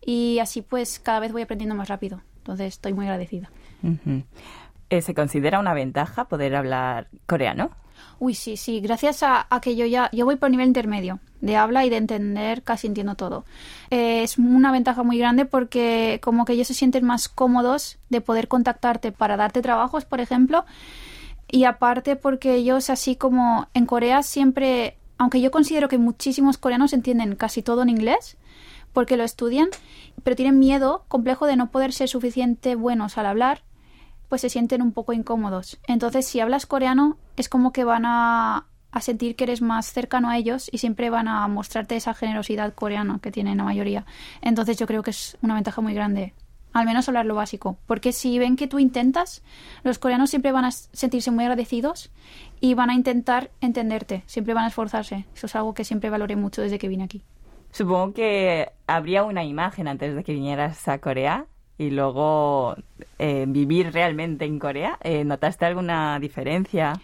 Y 0.00 0.38
así 0.38 0.62
pues 0.62 0.98
cada 0.98 1.20
vez 1.20 1.32
voy 1.32 1.42
aprendiendo 1.42 1.74
más 1.74 1.88
rápido. 1.88 2.22
Entonces 2.38 2.68
estoy 2.68 2.94
muy 2.94 3.04
agradecida. 3.04 3.50
Eh, 4.90 5.02
¿Se 5.02 5.14
considera 5.14 5.58
una 5.58 5.74
ventaja 5.74 6.28
poder 6.28 6.56
hablar 6.56 7.08
coreano? 7.26 7.70
Uy, 8.18 8.34
sí, 8.34 8.56
sí. 8.56 8.80
Gracias 8.80 9.22
a, 9.22 9.46
que 9.62 9.76
yo 9.76 9.86
ya 9.86 10.10
yo 10.12 10.24
voy 10.24 10.36
por 10.36 10.50
nivel 10.50 10.68
intermedio 10.68 11.20
de 11.40 11.56
habla 11.56 11.84
y 11.84 11.90
de 11.90 11.96
entender, 11.96 12.62
casi 12.62 12.86
entiendo 12.86 13.14
todo. 13.14 13.44
Eh, 13.90 14.22
es 14.22 14.38
una 14.38 14.72
ventaja 14.72 15.02
muy 15.02 15.18
grande 15.18 15.44
porque 15.44 16.20
como 16.22 16.44
que 16.44 16.54
ellos 16.54 16.66
se 16.66 16.74
sienten 16.74 17.04
más 17.04 17.28
cómodos 17.28 17.98
de 18.08 18.20
poder 18.20 18.48
contactarte 18.48 19.12
para 19.12 19.36
darte 19.36 19.62
trabajos, 19.62 20.04
por 20.04 20.20
ejemplo. 20.20 20.64
Y 21.48 21.64
aparte 21.64 22.16
porque 22.16 22.54
ellos, 22.54 22.90
así 22.90 23.16
como 23.16 23.68
en 23.74 23.86
Corea, 23.86 24.22
siempre, 24.22 24.96
aunque 25.16 25.40
yo 25.40 25.50
considero 25.50 25.88
que 25.88 25.98
muchísimos 25.98 26.58
coreanos 26.58 26.92
entienden 26.92 27.36
casi 27.36 27.62
todo 27.62 27.82
en 27.82 27.88
inglés, 27.88 28.36
porque 28.92 29.16
lo 29.16 29.24
estudian, 29.24 29.68
pero 30.24 30.36
tienen 30.36 30.58
miedo, 30.58 31.04
complejo 31.08 31.46
de 31.46 31.56
no 31.56 31.70
poder 31.70 31.92
ser 31.92 32.08
suficiente 32.08 32.74
buenos 32.74 33.16
al 33.16 33.26
hablar 33.26 33.62
pues 34.28 34.42
se 34.42 34.50
sienten 34.50 34.82
un 34.82 34.92
poco 34.92 35.12
incómodos. 35.12 35.78
Entonces, 35.86 36.26
si 36.26 36.40
hablas 36.40 36.66
coreano, 36.66 37.16
es 37.36 37.48
como 37.48 37.72
que 37.72 37.84
van 37.84 38.04
a, 38.06 38.66
sentir 39.00 39.36
que 39.36 39.44
eres 39.44 39.62
más 39.62 39.92
cercano 39.92 40.28
a 40.28 40.36
ellos 40.36 40.68
y 40.72 40.78
siempre 40.78 41.08
van 41.08 41.28
a 41.28 41.46
mostrarte 41.46 41.94
esa 41.94 42.14
generosidad 42.14 42.74
coreana 42.74 43.20
que 43.22 43.30
tienen 43.30 43.58
la 43.58 43.64
mayoría. 43.64 44.04
Entonces, 44.42 44.76
yo 44.76 44.86
creo 44.86 45.02
que 45.02 45.10
es 45.10 45.38
una 45.40 45.54
ventaja 45.54 45.80
muy 45.80 45.94
grande. 45.94 46.34
Al 46.72 46.84
menos 46.84 47.08
hablar 47.08 47.24
lo 47.24 47.34
básico. 47.34 47.78
Porque 47.86 48.12
si 48.12 48.38
ven 48.38 48.56
que 48.56 48.66
tú 48.66 48.78
intentas, 48.78 49.42
los 49.84 49.98
coreanos 49.98 50.30
siempre 50.30 50.52
van 50.52 50.64
a 50.64 50.70
sentirse 50.70 51.30
muy 51.30 51.44
agradecidos 51.44 52.10
y 52.60 52.74
van 52.74 52.90
a 52.90 52.94
intentar 52.94 53.50
entenderte. 53.60 54.24
Siempre 54.26 54.52
van 54.52 54.64
a 54.64 54.68
esforzarse. 54.68 55.26
Eso 55.34 55.46
es 55.46 55.56
algo 55.56 55.74
que 55.74 55.84
siempre 55.84 56.10
valoré 56.10 56.36
mucho 56.36 56.60
desde 56.60 56.78
que 56.78 56.88
vine 56.88 57.04
aquí. 57.04 57.22
Supongo 57.70 58.14
que 58.14 58.72
habría 58.86 59.24
una 59.24 59.44
imagen 59.44 59.88
antes 59.88 60.14
de 60.14 60.24
que 60.24 60.32
vinieras 60.32 60.88
a 60.88 60.98
Corea 60.98 61.46
y 61.78 61.90
luego 61.90 62.76
eh, 63.18 63.44
vivir 63.48 63.92
realmente 63.92 64.44
en 64.44 64.58
Corea. 64.58 64.98
Eh, 65.00 65.24
¿Notaste 65.24 65.64
alguna 65.64 66.18
diferencia? 66.18 67.00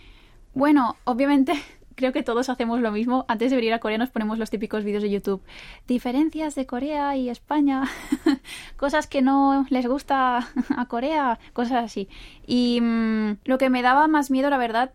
Bueno, 0.53 0.97
obviamente 1.05 1.55
creo 1.95 2.13
que 2.13 2.25
todos 2.25 2.49
hacemos 2.49 2.81
lo 2.81 2.91
mismo. 2.91 3.25
Antes 3.29 3.51
de 3.51 3.57
venir 3.57 3.73
a 3.73 3.79
Corea 3.79 3.99
nos 3.99 4.11
ponemos 4.11 4.39
los 4.39 4.51
típicos 4.51 4.83
vídeos 4.83 5.05
de 5.05 5.11
YouTube. 5.11 5.43
Diferencias 5.87 6.57
de 6.57 6.67
Corea 6.67 7.17
y 7.17 7.31
España. 7.31 7.85
cosas 8.77 9.07
que 9.07 9.23
no 9.23 9.65
les 9.71 9.87
gusta 9.87 10.39
a 10.77 10.87
Corea, 10.87 11.39
cosas 11.53 11.85
así. 11.85 12.09
Y 12.45 12.81
mm, 12.81 13.39
lo 13.45 13.59
que 13.59 13.71
me 13.71 13.83
daba 13.83 14.09
más 14.09 14.33
miedo, 14.33 14.51
la 14.51 14.59
verdad, 14.59 14.93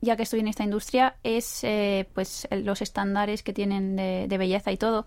ya 0.00 0.16
que 0.16 0.24
estoy 0.24 0.40
en 0.40 0.48
esta 0.48 0.64
industria, 0.64 1.14
es 1.22 1.62
eh, 1.62 2.08
pues 2.12 2.48
los 2.50 2.82
estándares 2.82 3.44
que 3.44 3.52
tienen 3.52 3.94
de, 3.94 4.26
de 4.28 4.38
belleza 4.38 4.72
y 4.72 4.76
todo. 4.76 5.06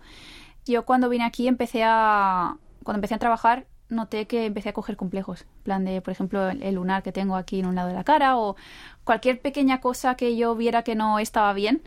Yo 0.64 0.86
cuando 0.86 1.10
vine 1.10 1.24
aquí 1.24 1.46
empecé 1.48 1.82
a... 1.84 2.56
Cuando 2.82 2.98
empecé 2.98 3.14
a 3.14 3.18
trabajar 3.18 3.66
noté 3.88 4.26
que 4.26 4.46
empecé 4.46 4.70
a 4.70 4.72
coger 4.72 4.96
complejos. 4.96 5.46
Plan 5.62 5.84
de, 5.84 6.00
por 6.00 6.12
ejemplo, 6.12 6.48
el 6.48 6.74
lunar 6.74 7.02
que 7.02 7.12
tengo 7.12 7.36
aquí 7.36 7.60
en 7.60 7.66
un 7.66 7.74
lado 7.74 7.88
de 7.88 7.94
la 7.94 8.04
cara 8.04 8.36
o 8.36 8.56
cualquier 9.04 9.40
pequeña 9.40 9.80
cosa 9.80 10.16
que 10.16 10.36
yo 10.36 10.54
viera 10.54 10.82
que 10.82 10.94
no 10.94 11.18
estaba 11.18 11.52
bien, 11.52 11.82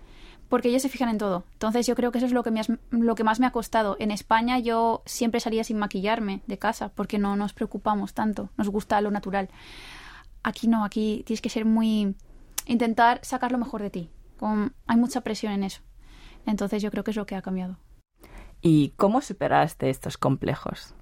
porque 0.50 0.70
ellos 0.70 0.82
se 0.82 0.90
fijan 0.90 1.10
en 1.10 1.18
todo. 1.18 1.44
Entonces 1.54 1.86
yo 1.86 1.96
creo 1.96 2.12
que 2.12 2.18
eso 2.18 2.28
es 2.28 2.34
lo 2.34 2.44
que, 2.44 2.52
me 2.52 2.62
lo 2.92 3.16
que 3.16 3.24
más 3.24 3.40
me 3.40 3.46
ha 3.46 3.52
costado. 3.52 3.96
En 4.00 4.12
España 4.12 4.60
yo 4.60 5.04
siempre 5.06 5.40
salía 5.40 5.64
sin 5.64 5.78
maquillarme 5.78 6.42
de 6.48 6.58
casa 6.58 6.90
porque 6.90 7.20
no 7.20 7.36
nos 7.36 7.54
preocupamos 7.54 8.14
tanto, 8.14 8.50
nos 8.58 8.70
gusta 8.70 9.00
lo 9.02 9.12
natural. 9.12 9.50
Aquí 10.42 10.68
no, 10.68 10.84
aquí 10.86 11.24
tienes 11.26 11.42
que 11.42 11.50
ser 11.50 11.66
muy... 11.66 12.16
intentar 12.66 13.20
sacar 13.24 13.52
lo 13.52 13.58
mejor 13.58 13.82
de 13.82 13.90
ti. 13.90 14.10
Hay 14.88 14.98
mucha 14.98 15.22
presión 15.22 15.54
en 15.54 15.64
eso. 15.64 15.82
Entonces 16.46 16.82
yo 16.82 16.92
creo 16.92 17.04
que 17.04 17.12
es 17.12 17.18
lo 17.18 17.26
que 17.26 17.36
ha 17.36 17.42
cambiado. 17.42 17.78
¿Y 18.62 18.94
cómo 18.98 19.22
superaste 19.22 19.90
estos 19.90 20.18
complejos? 20.18 20.96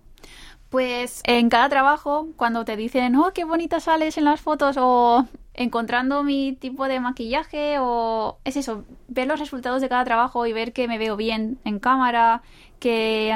Pues 0.69 1.21
en 1.23 1.49
cada 1.49 1.69
trabajo, 1.69 2.27
cuando 2.35 2.65
te 2.65 2.75
dicen, 2.75 3.15
oh, 3.15 3.31
qué 3.33 3.45
bonita 3.45 3.79
sales 3.79 4.17
en 4.17 4.25
las 4.25 4.41
fotos, 4.41 4.75
o 4.77 5.25
encontrando 5.53 6.23
mi 6.23 6.53
tipo 6.53 6.87
de 6.87 6.99
maquillaje, 6.99 7.77
o 7.79 8.37
es 8.43 8.57
eso, 8.57 8.83
ver 9.07 9.27
los 9.27 9.39
resultados 9.39 9.81
de 9.81 9.89
cada 9.89 10.03
trabajo 10.03 10.45
y 10.45 10.53
ver 10.53 10.73
que 10.73 10.87
me 10.87 10.97
veo 10.97 11.15
bien 11.15 11.57
en 11.63 11.79
cámara, 11.79 12.41
que 12.79 13.33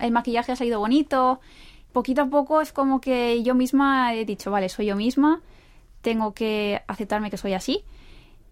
el 0.00 0.10
maquillaje 0.10 0.52
ha 0.52 0.56
salido 0.56 0.80
bonito. 0.80 1.40
Poquito 1.92 2.22
a 2.22 2.26
poco 2.26 2.60
es 2.60 2.72
como 2.72 3.00
que 3.00 3.42
yo 3.42 3.54
misma 3.54 4.14
he 4.14 4.24
dicho, 4.24 4.50
vale, 4.50 4.68
soy 4.68 4.86
yo 4.86 4.96
misma, 4.96 5.42
tengo 6.00 6.34
que 6.34 6.82
aceptarme 6.88 7.30
que 7.30 7.36
soy 7.36 7.52
así 7.52 7.84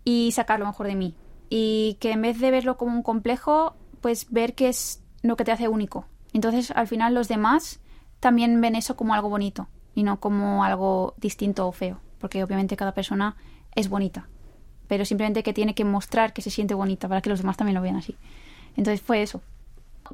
y 0.05 0.33
sacar 0.33 0.61
lo 0.61 0.67
mejor 0.67 0.87
de 0.87 0.97
mí. 0.97 1.15
Y 1.49 1.97
que 2.01 2.13
en 2.13 2.23
vez 2.23 2.39
de 2.39 2.51
verlo 2.51 2.77
como 2.77 2.93
un 2.93 3.03
complejo, 3.03 3.75
pues 4.01 4.31
ver 4.31 4.55
que 4.55 4.69
es 4.69 5.03
lo 5.23 5.37
que 5.37 5.45
te 5.45 5.53
hace 5.53 5.69
único. 5.69 6.07
Entonces, 6.33 6.71
al 6.71 6.89
final, 6.89 7.15
los 7.15 7.29
demás 7.29 7.81
también 8.23 8.61
ven 8.61 8.77
eso 8.77 8.95
como 8.95 9.15
algo 9.15 9.29
bonito 9.29 9.67
y 9.97 10.05
no 10.05 10.21
como 10.21 10.63
algo 10.63 11.15
distinto 11.17 11.67
o 11.67 11.73
feo. 11.73 11.99
Porque 12.21 12.45
obviamente 12.45 12.77
cada 12.77 12.95
persona 12.95 13.35
es 13.75 13.89
bonita. 13.89 14.29
Pero 14.87 15.05
simplemente 15.05 15.43
que 15.43 15.53
tiene 15.53 15.75
que 15.75 15.85
mostrar 15.85 16.33
que 16.33 16.41
se 16.41 16.51
siente 16.51 16.75
bonita 16.75 17.09
para 17.09 17.21
que 17.21 17.31
los 17.31 17.41
demás 17.41 17.57
también 17.57 17.75
lo 17.75 17.83
vean 17.83 17.97
así. 17.97 18.17
Entonces 18.77 19.03
fue 19.03 19.23
eso. 19.23 19.43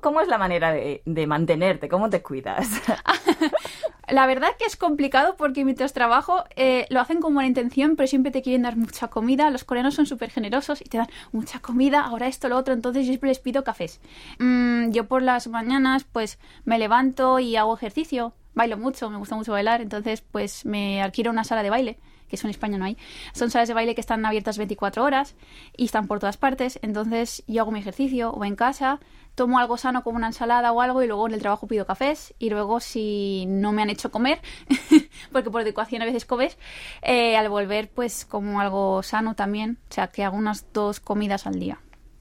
¿Cómo 0.00 0.20
es 0.20 0.28
la 0.28 0.38
manera 0.38 0.72
de, 0.72 1.02
de 1.04 1.26
mantenerte? 1.26 1.88
¿Cómo 1.88 2.10
te 2.10 2.22
cuidas? 2.22 2.68
La 4.08 4.26
verdad 4.26 4.48
que 4.58 4.64
es 4.64 4.76
complicado 4.76 5.36
porque 5.36 5.66
mientras 5.66 5.92
trabajo 5.92 6.44
eh, 6.56 6.86
lo 6.88 7.00
hacen 7.00 7.20
con 7.20 7.34
buena 7.34 7.46
intención, 7.46 7.94
pero 7.94 8.06
siempre 8.06 8.32
te 8.32 8.40
quieren 8.40 8.62
dar 8.62 8.76
mucha 8.76 9.08
comida. 9.08 9.50
Los 9.50 9.64
coreanos 9.64 9.94
son 9.94 10.06
súper 10.06 10.30
generosos 10.30 10.80
y 10.80 10.84
te 10.84 10.96
dan 10.96 11.08
mucha 11.30 11.60
comida, 11.60 12.00
ahora 12.00 12.26
esto, 12.26 12.48
lo 12.48 12.56
otro. 12.56 12.72
Entonces 12.72 13.04
yo 13.04 13.10
siempre 13.10 13.28
les 13.28 13.38
pido 13.38 13.64
cafés. 13.64 14.00
Mm, 14.38 14.90
yo 14.92 15.06
por 15.06 15.22
las 15.22 15.48
mañanas 15.48 16.04
pues 16.04 16.38
me 16.64 16.78
levanto 16.78 17.38
y 17.38 17.56
hago 17.56 17.74
ejercicio. 17.74 18.32
Bailo 18.54 18.78
mucho, 18.78 19.10
me 19.10 19.18
gusta 19.18 19.36
mucho 19.36 19.52
bailar. 19.52 19.82
Entonces 19.82 20.22
pues 20.22 20.64
me 20.64 21.02
alquilo 21.02 21.30
una 21.30 21.44
sala 21.44 21.62
de 21.62 21.70
baile 21.70 21.98
que 22.28 22.36
eso 22.36 22.46
en 22.46 22.50
España 22.50 22.78
no 22.78 22.84
hay. 22.84 22.96
Son 23.32 23.50
salas 23.50 23.68
de 23.68 23.74
baile 23.74 23.94
que 23.94 24.00
están 24.00 24.24
abiertas 24.24 24.58
24 24.58 25.02
horas 25.04 25.34
y 25.76 25.86
están 25.86 26.06
por 26.06 26.20
todas 26.20 26.36
partes. 26.36 26.78
Entonces 26.82 27.42
yo 27.46 27.62
hago 27.62 27.72
mi 27.72 27.80
ejercicio 27.80 28.30
o 28.30 28.44
en 28.44 28.54
casa, 28.56 29.00
tomo 29.34 29.58
algo 29.58 29.76
sano 29.76 30.02
como 30.02 30.16
una 30.16 30.26
ensalada 30.28 30.72
o 30.72 30.80
algo 30.80 31.02
y 31.02 31.06
luego 31.06 31.26
en 31.28 31.34
el 31.34 31.40
trabajo 31.40 31.66
pido 31.66 31.86
cafés 31.86 32.34
y 32.38 32.50
luego 32.50 32.80
si 32.80 33.44
no 33.48 33.72
me 33.72 33.82
han 33.82 33.90
hecho 33.90 34.10
comer, 34.10 34.40
porque 35.32 35.50
por 35.50 35.60
adecuación 35.62 36.02
a 36.02 36.04
veces 36.04 36.24
comes, 36.24 36.58
eh, 37.02 37.36
al 37.36 37.48
volver 37.48 37.88
pues 37.88 38.24
como 38.24 38.60
algo 38.60 39.02
sano 39.02 39.34
también. 39.34 39.78
O 39.90 39.94
sea 39.94 40.08
que 40.08 40.24
hago 40.24 40.36
unas 40.36 40.72
dos 40.72 41.00
comidas 41.00 41.46
al 41.46 41.58
día. 41.58 41.78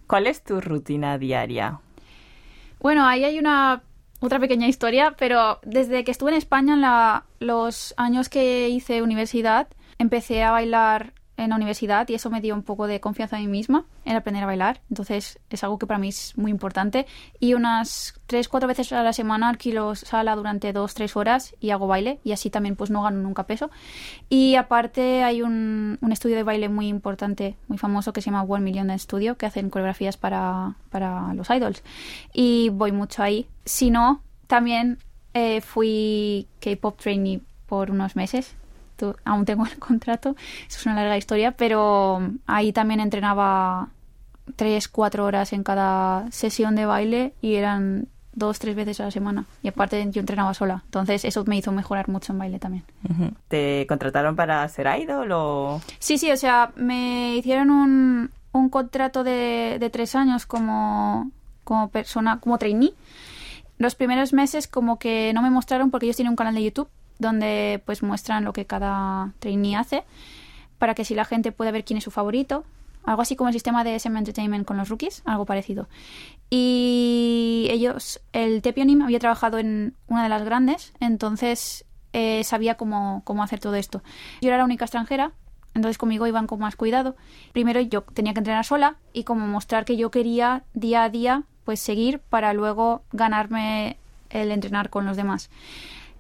¿Cuál 0.08 0.28
es 0.28 0.44
tu 0.44 0.62
rutina 0.62 1.18
diaria? 1.18 1.80
Bueno, 2.80 3.06
ahí 3.06 3.24
hay 3.24 3.40
una 3.40 3.82
otra 4.20 4.40
pequeña 4.40 4.68
historia, 4.68 5.16
pero 5.18 5.60
desde 5.64 6.04
que 6.04 6.12
estuve 6.12 6.32
en 6.32 6.38
España, 6.38 6.74
en 6.76 6.82
la- 6.82 7.26
los 7.40 7.94
años 7.98 8.30
que 8.30 8.70
hice 8.70 9.02
universidad, 9.02 9.68
empecé 9.98 10.44
a 10.44 10.52
bailar 10.52 11.14
en 11.38 11.52
la 11.52 11.56
universidad 11.56 12.10
y 12.10 12.16
eso 12.16 12.30
me 12.32 12.42
dio 12.42 12.56
un 12.56 12.64
poco 12.64 12.88
de 12.88 13.00
confianza 13.00 13.38
en 13.38 13.44
mí 13.44 13.52
misma, 13.52 13.86
en 14.06 14.16
aprender 14.16 14.44
a 14.44 14.48
bailar. 14.48 14.82
Entonces 14.90 15.40
es 15.50 15.64
algo 15.64 15.78
que 15.78 15.86
para 15.86 16.00
mí 16.00 16.10
es 16.10 16.36
muy 16.36 16.50
importante. 16.50 17.06
Y 17.40 17.54
unas 17.54 18.20
tres, 18.26 18.50
cuatro 18.50 18.68
veces 18.68 18.92
a 18.92 19.04
la 19.04 19.14
semana 19.14 19.50
alquilo 19.50 19.94
sala 19.96 20.36
durante 20.36 20.74
dos, 20.74 20.96
tres 20.96 21.16
horas 21.16 21.56
y 21.60 21.70
hago 21.70 21.88
baile 21.88 22.20
y 22.24 22.32
así 22.32 22.50
también 22.50 22.76
pues 22.76 22.90
no 22.90 23.04
gano 23.04 23.22
nunca 23.22 23.46
peso. 23.46 23.70
Y 24.30 24.56
aparte 24.56 25.24
hay 25.24 25.44
un, 25.44 26.00
un 26.02 26.12
estudio 26.12 26.36
de 26.36 26.44
baile 26.44 26.70
muy 26.70 26.88
importante, 26.88 27.56
muy 27.68 27.78
famoso 27.78 28.14
que 28.14 28.22
se 28.22 28.32
llama 28.32 28.44
One 28.44 28.64
Million 28.64 28.98
Studio, 28.98 29.38
que 29.38 29.46
hacen 29.46 29.70
coreografías 29.70 30.18
para, 30.18 30.76
para 30.90 31.34
los 31.36 31.50
idols. 31.52 31.84
Y 32.34 32.70
voy 32.70 32.92
mucho 32.92 33.22
ahí. 33.22 33.48
Si 33.64 33.92
no, 33.92 34.24
también 34.48 34.98
eh, 35.36 35.62
fui 35.62 36.48
K-pop 36.60 37.00
trainee 37.00 37.42
por 37.68 37.92
unos 37.92 38.16
meses. 38.16 38.56
Aún 39.26 39.46
tengo 39.46 39.66
el 39.66 39.78
contrato, 39.80 40.36
eso 40.68 40.80
es 40.80 40.86
una 40.86 40.96
larga 40.96 41.18
historia, 41.18 41.52
pero 41.52 42.22
ahí 42.46 42.74
también 42.74 43.00
entrenaba 43.00 43.90
tres, 44.56 44.88
cuatro 44.88 45.26
horas 45.26 45.54
en 45.54 45.64
cada 45.64 46.32
sesión 46.32 46.76
de 46.76 46.86
baile 46.86 47.34
y 47.42 47.56
eran 47.56 48.08
dos, 48.34 48.60
tres 48.60 48.76
veces 48.76 49.00
a 49.00 49.06
la 49.06 49.12
semana. 49.12 49.46
Y 49.64 49.68
aparte 49.68 50.08
yo 50.12 50.20
entrenaba 50.20 50.54
sola, 50.54 50.84
entonces 50.86 51.26
eso 51.26 51.44
me 51.46 51.58
hizo 51.58 51.72
mejorar 51.72 52.08
mucho 52.08 52.34
en 52.34 52.40
baile 52.40 52.60
también. 52.60 52.84
¿Te 53.48 53.86
contrataron 53.88 54.36
para 54.36 54.68
ser 54.70 54.88
idol 55.00 55.32
o...? 55.32 55.82
Sí, 56.00 56.18
sí, 56.18 56.32
o 56.32 56.38
sea, 56.38 56.72
me 56.76 57.36
hicieron 57.36 57.70
un, 57.72 58.32
un 58.52 58.70
contrato 58.70 59.24
de, 59.24 59.78
de 59.80 59.90
tres 59.90 60.16
años 60.16 60.46
como, 60.46 61.32
como 61.64 61.90
persona, 61.90 62.40
como 62.40 62.58
trainee. 62.58 62.94
Los 63.80 63.96
primeros 63.96 64.34
meses 64.34 64.68
como 64.68 64.98
que 64.98 65.32
no 65.34 65.42
me 65.42 65.50
mostraron 65.50 65.92
porque 65.92 66.06
ellos 66.06 66.16
tienen 66.16 66.32
un 66.32 66.36
canal 66.36 66.56
de 66.56 66.64
YouTube 66.64 66.90
donde 67.20 67.82
pues 67.86 68.04
muestran 68.04 68.44
lo 68.44 68.54
que 68.54 68.66
cada 68.66 69.34
trainee 69.40 69.76
hace 69.76 70.04
para 70.78 70.94
que 70.94 71.06
si 71.06 71.16
la 71.16 71.26
gente 71.26 71.52
pueda 71.52 71.72
ver 71.72 71.84
quién 71.84 71.98
es 71.98 72.04
su 72.04 72.12
favorito. 72.12 72.64
Algo 73.04 73.22
así 73.22 73.36
como 73.36 73.48
el 73.48 73.54
sistema 73.54 73.84
de 73.84 73.96
SM 73.96 74.18
Entertainment 74.18 74.66
con 74.66 74.76
los 74.76 74.90
rookies, 74.90 75.22
algo 75.26 75.46
parecido. 75.46 75.88
Y 76.50 77.68
ellos, 77.72 78.20
el 78.34 78.62
Tepionim 78.62 79.02
había 79.02 79.20
trabajado 79.20 79.60
en 79.60 79.96
una 80.08 80.24
de 80.24 80.30
las 80.30 80.44
grandes, 80.44 80.94
entonces 81.00 81.86
eh, 82.12 82.44
sabía 82.44 82.76
cómo, 82.76 83.22
cómo 83.24 83.44
hacer 83.44 83.60
todo 83.60 83.76
esto. 83.76 84.02
Yo 84.42 84.50
era 84.50 84.58
la 84.58 84.66
única 84.66 84.86
extranjera, 84.86 85.32
entonces 85.74 85.98
conmigo 85.98 86.28
iban 86.28 86.48
con 86.48 86.60
más 86.60 86.76
cuidado. 86.76 87.16
Primero 87.54 87.80
yo 87.80 88.02
tenía 88.02 88.34
que 88.34 88.40
entrenar 88.40 88.66
sola 88.66 88.98
y 89.14 89.24
como 89.24 89.48
mostrar 89.48 89.86
que 89.86 89.96
yo 89.96 90.12
quería 90.12 90.64
día 90.74 91.04
a 91.04 91.10
día 91.10 91.44
pues 91.64 91.80
seguir 91.80 92.20
para 92.20 92.54
luego 92.54 93.04
ganarme 93.12 93.98
el 94.30 94.52
entrenar 94.52 94.90
con 94.90 95.06
los 95.06 95.18
demás. 95.18 95.50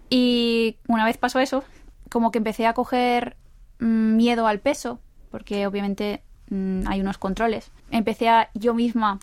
Y 0.10 0.78
una 0.88 1.06
vez 1.06 1.18
pasó 1.18 1.40
eso, 1.40 1.64
como 2.10 2.32
que 2.32 2.38
empecé 2.38 2.66
a 2.66 2.74
coger 2.74 3.38
mm, 3.80 4.16
miedo 4.16 4.48
al 4.48 4.60
peso, 4.60 5.00
porque 5.32 5.68
obviamente 5.68 6.24
mm, 6.50 6.88
hay 6.88 7.02
unos 7.02 7.18
controles. 7.18 7.72
Empecé 7.92 8.30
a 8.30 8.50
yo 8.54 8.74
misma 8.74 9.20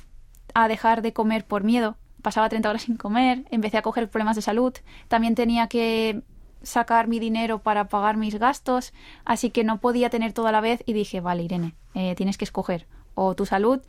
a 0.55 0.69
dejar 0.69 1.03
de 1.03 1.13
comer 1.13 1.45
por 1.45 1.65
miedo. 1.65 1.97
Pasaba 2.23 2.49
30 2.49 2.71
horas 2.71 2.83
sin 2.83 2.97
comer, 2.97 3.45
empecé 3.51 3.77
a 3.77 3.83
coger 3.83 4.09
problemas 4.09 4.37
de 4.37 4.43
salud. 4.43 4.73
También 5.09 5.35
tenía 5.35 5.69
que 5.69 6.23
sacar 6.63 7.09
mi 7.09 7.19
dinero 7.19 7.59
para 7.59 7.89
pagar 7.89 8.17
mis 8.17 8.39
gastos, 8.39 8.93
así 9.25 9.51
que 9.51 9.65
no 9.65 9.79
podía 9.79 10.09
tener 10.11 10.33
todo 10.33 10.47
a 10.47 10.53
la 10.53 10.63
vez 10.63 10.83
y 10.87 10.95
dije, 10.95 11.21
vale, 11.21 11.43
Irene, 11.43 11.75
eh, 11.95 12.15
tienes 12.15 12.39
que 12.39 12.45
escoger 12.45 12.87
o 13.15 13.35
tu 13.35 13.45
salud 13.47 13.81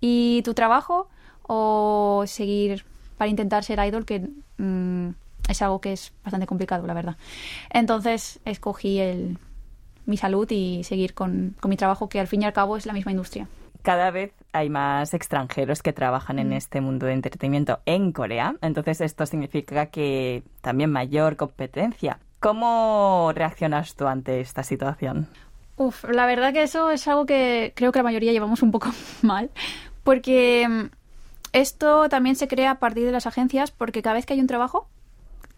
y 0.00 0.42
tu 0.44 0.54
trabajo 0.54 1.08
o 1.42 2.24
seguir 2.26 2.84
para 3.16 3.30
intentar 3.30 3.64
ser 3.64 3.84
idol, 3.84 4.04
que 4.04 4.28
mm, 4.58 5.10
es 5.48 5.62
algo 5.62 5.80
que 5.80 5.92
es 5.92 6.12
bastante 6.24 6.46
complicado, 6.46 6.86
la 6.86 6.94
verdad. 6.94 7.16
Entonces 7.70 8.40
escogí 8.44 9.00
el, 9.00 9.38
mi 10.06 10.16
salud 10.16 10.46
y 10.50 10.84
seguir 10.84 11.14
con, 11.14 11.56
con 11.60 11.68
mi 11.68 11.76
trabajo, 11.76 12.08
que 12.08 12.20
al 12.20 12.26
fin 12.26 12.42
y 12.42 12.44
al 12.44 12.52
cabo 12.52 12.76
es 12.76 12.86
la 12.86 12.92
misma 12.92 13.12
industria. 13.12 13.48
Cada 13.82 14.10
vez 14.10 14.32
hay 14.52 14.68
más 14.68 15.14
extranjeros 15.14 15.82
que 15.82 15.94
trabajan 15.94 16.38
en 16.38 16.52
este 16.52 16.82
mundo 16.82 17.06
de 17.06 17.14
entretenimiento 17.14 17.80
en 17.86 18.12
Corea, 18.12 18.56
entonces 18.60 19.00
esto 19.00 19.24
significa 19.24 19.86
que 19.86 20.42
también 20.60 20.90
mayor 20.90 21.36
competencia. 21.36 22.18
¿Cómo 22.40 23.32
reaccionas 23.34 23.94
tú 23.94 24.06
ante 24.06 24.40
esta 24.40 24.62
situación? 24.62 25.28
Uf, 25.76 26.04
la 26.04 26.26
verdad 26.26 26.52
que 26.52 26.62
eso 26.62 26.90
es 26.90 27.08
algo 27.08 27.24
que 27.24 27.72
creo 27.74 27.90
que 27.90 27.98
la 28.00 28.02
mayoría 28.02 28.32
llevamos 28.32 28.62
un 28.62 28.70
poco 28.70 28.90
mal, 29.22 29.50
porque 30.04 30.68
mm, 30.68 30.90
esto 31.52 32.08
también 32.10 32.36
se 32.36 32.48
crea 32.48 32.72
a 32.72 32.78
partir 32.78 33.06
de 33.06 33.12
las 33.12 33.26
agencias, 33.26 33.70
porque 33.70 34.02
cada 34.02 34.14
vez 34.14 34.26
que 34.26 34.34
hay 34.34 34.40
un 34.40 34.46
trabajo, 34.46 34.88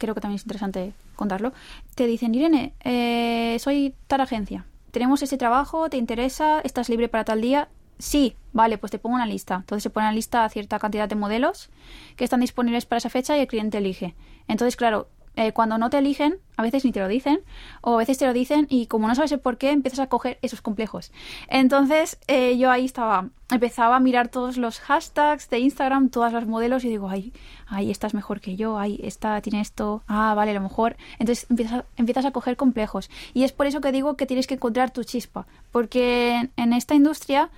creo 0.03 0.15
que 0.15 0.21
también 0.21 0.37
es 0.37 0.43
interesante 0.43 0.93
contarlo, 1.15 1.53
te 1.95 2.07
dicen, 2.07 2.35
Irene, 2.35 2.75
eh, 2.83 3.57
soy 3.61 3.95
tal 4.09 4.21
agencia, 4.21 4.67
tenemos 4.91 5.23
ese 5.23 5.39
trabajo, 5.39 5.89
te 5.89 5.97
interesa, 5.97 6.61
estás 6.61 6.89
libre 6.89 7.09
para 7.09 7.25
tal 7.25 7.41
día, 7.41 7.69
sí, 7.99 8.37
vale, 8.53 8.79
pues 8.79 8.91
te 8.91 8.99
pongo 8.99 9.15
una 9.15 9.27
lista. 9.27 9.57
Entonces 9.57 9.83
se 9.83 9.91
pone 9.91 10.07
una 10.07 10.15
lista 10.15 10.45
a 10.45 10.49
cierta 10.49 10.79
cantidad 10.79 11.09
de 11.09 11.15
modelos 11.15 11.71
que 12.17 12.25
están 12.25 12.41
disponibles 12.41 12.85
para 12.85 12.99
esa 12.99 13.09
fecha 13.09 13.37
y 13.37 13.41
el 13.41 13.47
cliente 13.47 13.79
elige. 13.79 14.15
Entonces, 14.49 14.77
claro, 14.77 15.09
eh, 15.37 15.53
cuando 15.53 15.79
no 15.79 15.89
te 15.89 15.99
eligen, 15.99 16.39
a 16.57 16.62
veces 16.62 16.85
ni 16.85 16.93
te 16.93 17.01
lo 17.01 17.09
dicen, 17.09 17.41
o 17.81 17.95
a 17.95 17.99
veces 17.99 18.19
te 18.19 18.27
lo 18.27 18.33
dicen 18.33 18.67
y 18.69 18.87
como 18.87 19.09
no 19.09 19.15
sabes 19.15 19.33
el 19.33 19.41
por 19.41 19.57
qué, 19.57 19.71
empiezas 19.71 20.01
a 20.01 20.09
coger 20.09 20.39
esos 20.43 20.61
complejos. 20.61 21.11
Entonces 21.49 22.19
eh, 22.27 22.59
yo 22.59 22.71
ahí 22.71 22.85
estaba, 22.85 23.29
empezaba 23.51 23.97
a 23.97 24.01
mirar 24.01 24.29
todos 24.29 24.59
los 24.59 24.81
hashtags 24.81 25.49
de 25.49 25.61
Instagram, 25.61 26.11
todas 26.11 26.33
las 26.33 26.47
modelos 26.47 26.85
y 26.85 26.89
digo, 26.89 27.09
ay, 27.09 27.33
ay, 27.67 27.91
esta 27.91 28.07
es 28.07 28.15
mejor 28.15 28.41
que 28.41 28.57
yo, 28.57 28.79
ay, 28.79 29.01
esta 29.03 29.41
tiene 29.41 29.61
esto, 29.61 30.03
ah, 30.07 30.35
vale, 30.35 30.51
a 30.51 30.55
lo 30.55 30.61
mejor. 30.61 30.97
Entonces 31.19 31.47
empiezas, 31.49 31.85
empiezas 31.97 32.25
a 32.27 32.33
coger 32.33 32.57
complejos. 32.57 33.11
Y 33.33 33.45
es 33.45 33.53
por 33.53 33.67
eso 33.67 33.81
que 33.81 33.93
digo 33.93 34.17
que 34.17 34.27
tienes 34.27 34.47
que 34.47 34.55
encontrar 34.55 34.91
tu 34.91 35.05
chispa, 35.05 35.47
porque 35.71 36.51
en 36.57 36.73
esta 36.73 36.95
industria 36.95 37.51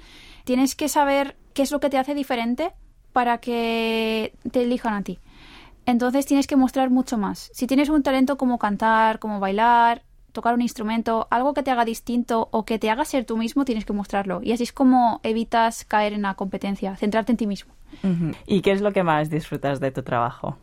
tienes 0.45 0.75
que 0.77 0.89
saber 0.89 1.37
qué 1.55 1.63
es 1.63 1.73
lo 1.73 1.81
que 1.81 1.91
te 1.91 1.99
hace 1.99 2.15
diferente 2.15 2.73
para 3.13 3.39
que 3.39 4.35
te 4.51 4.63
elijan 4.63 4.95
a 4.95 5.03
ti. 5.03 5.19
Entonces 5.87 6.27
tienes 6.27 6.47
que 6.47 6.57
mostrar 6.57 6.91
mucho 6.91 7.19
más. 7.19 7.51
Si 7.53 7.67
tienes 7.67 7.89
un 7.89 8.03
talento 8.03 8.37
como 8.37 8.59
cantar, 8.59 9.19
como 9.19 9.41
bailar, 9.41 10.03
tocar 10.33 10.55
un 10.55 10.63
instrumento, 10.63 11.29
algo 11.31 11.55
que 11.55 11.63
te 11.63 11.71
haga 11.71 11.85
distinto 11.85 12.49
o 12.51 12.65
que 12.65 12.79
te 12.79 12.91
haga 12.91 13.05
ser 13.05 13.25
tú 13.25 13.37
mismo, 13.37 13.65
tienes 13.65 13.85
que 13.85 13.93
mostrarlo. 13.93 14.41
Y 14.43 14.53
así 14.53 14.65
es 14.65 14.73
como 14.73 15.21
evitas 15.23 15.85
caer 15.85 16.13
en 16.13 16.23
la 16.23 16.35
competencia, 16.35 16.97
centrarte 16.97 17.33
en 17.33 17.39
ti 17.39 17.47
mismo. 17.47 17.73
¿Y 18.47 18.61
qué 18.61 18.73
es 18.73 18.81
lo 18.81 18.93
que 18.93 19.05
más 19.05 19.31
disfrutas 19.31 19.79
de 19.79 19.93
tu 19.93 20.03
trabajo? 20.03 20.59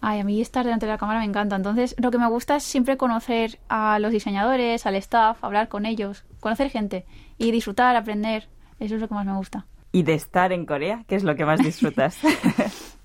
Ay, 0.00 0.20
a 0.20 0.24
mí 0.24 0.40
estar 0.40 0.64
delante 0.64 0.86
de 0.86 0.92
la 0.92 0.98
cámara 0.98 1.20
me 1.20 1.26
encanta. 1.26 1.56
Entonces, 1.56 1.94
lo 1.98 2.10
que 2.10 2.18
me 2.18 2.28
gusta 2.28 2.56
es 2.56 2.64
siempre 2.64 2.96
conocer 2.96 3.58
a 3.68 3.98
los 3.98 4.12
diseñadores, 4.12 4.86
al 4.86 4.94
staff, 4.96 5.42
hablar 5.42 5.68
con 5.68 5.86
ellos, 5.86 6.24
conocer 6.40 6.70
gente 6.70 7.04
y 7.38 7.50
disfrutar, 7.50 7.96
aprender. 7.96 8.48
Eso 8.78 8.96
es 8.96 9.00
lo 9.00 9.08
que 9.08 9.14
más 9.14 9.26
me 9.26 9.36
gusta. 9.36 9.66
¿Y 9.92 10.04
de 10.04 10.14
estar 10.14 10.52
en 10.52 10.64
Corea? 10.64 11.04
¿Qué 11.06 11.16
es 11.16 11.22
lo 11.22 11.36
que 11.36 11.44
más 11.44 11.60
disfrutas? 11.60 12.18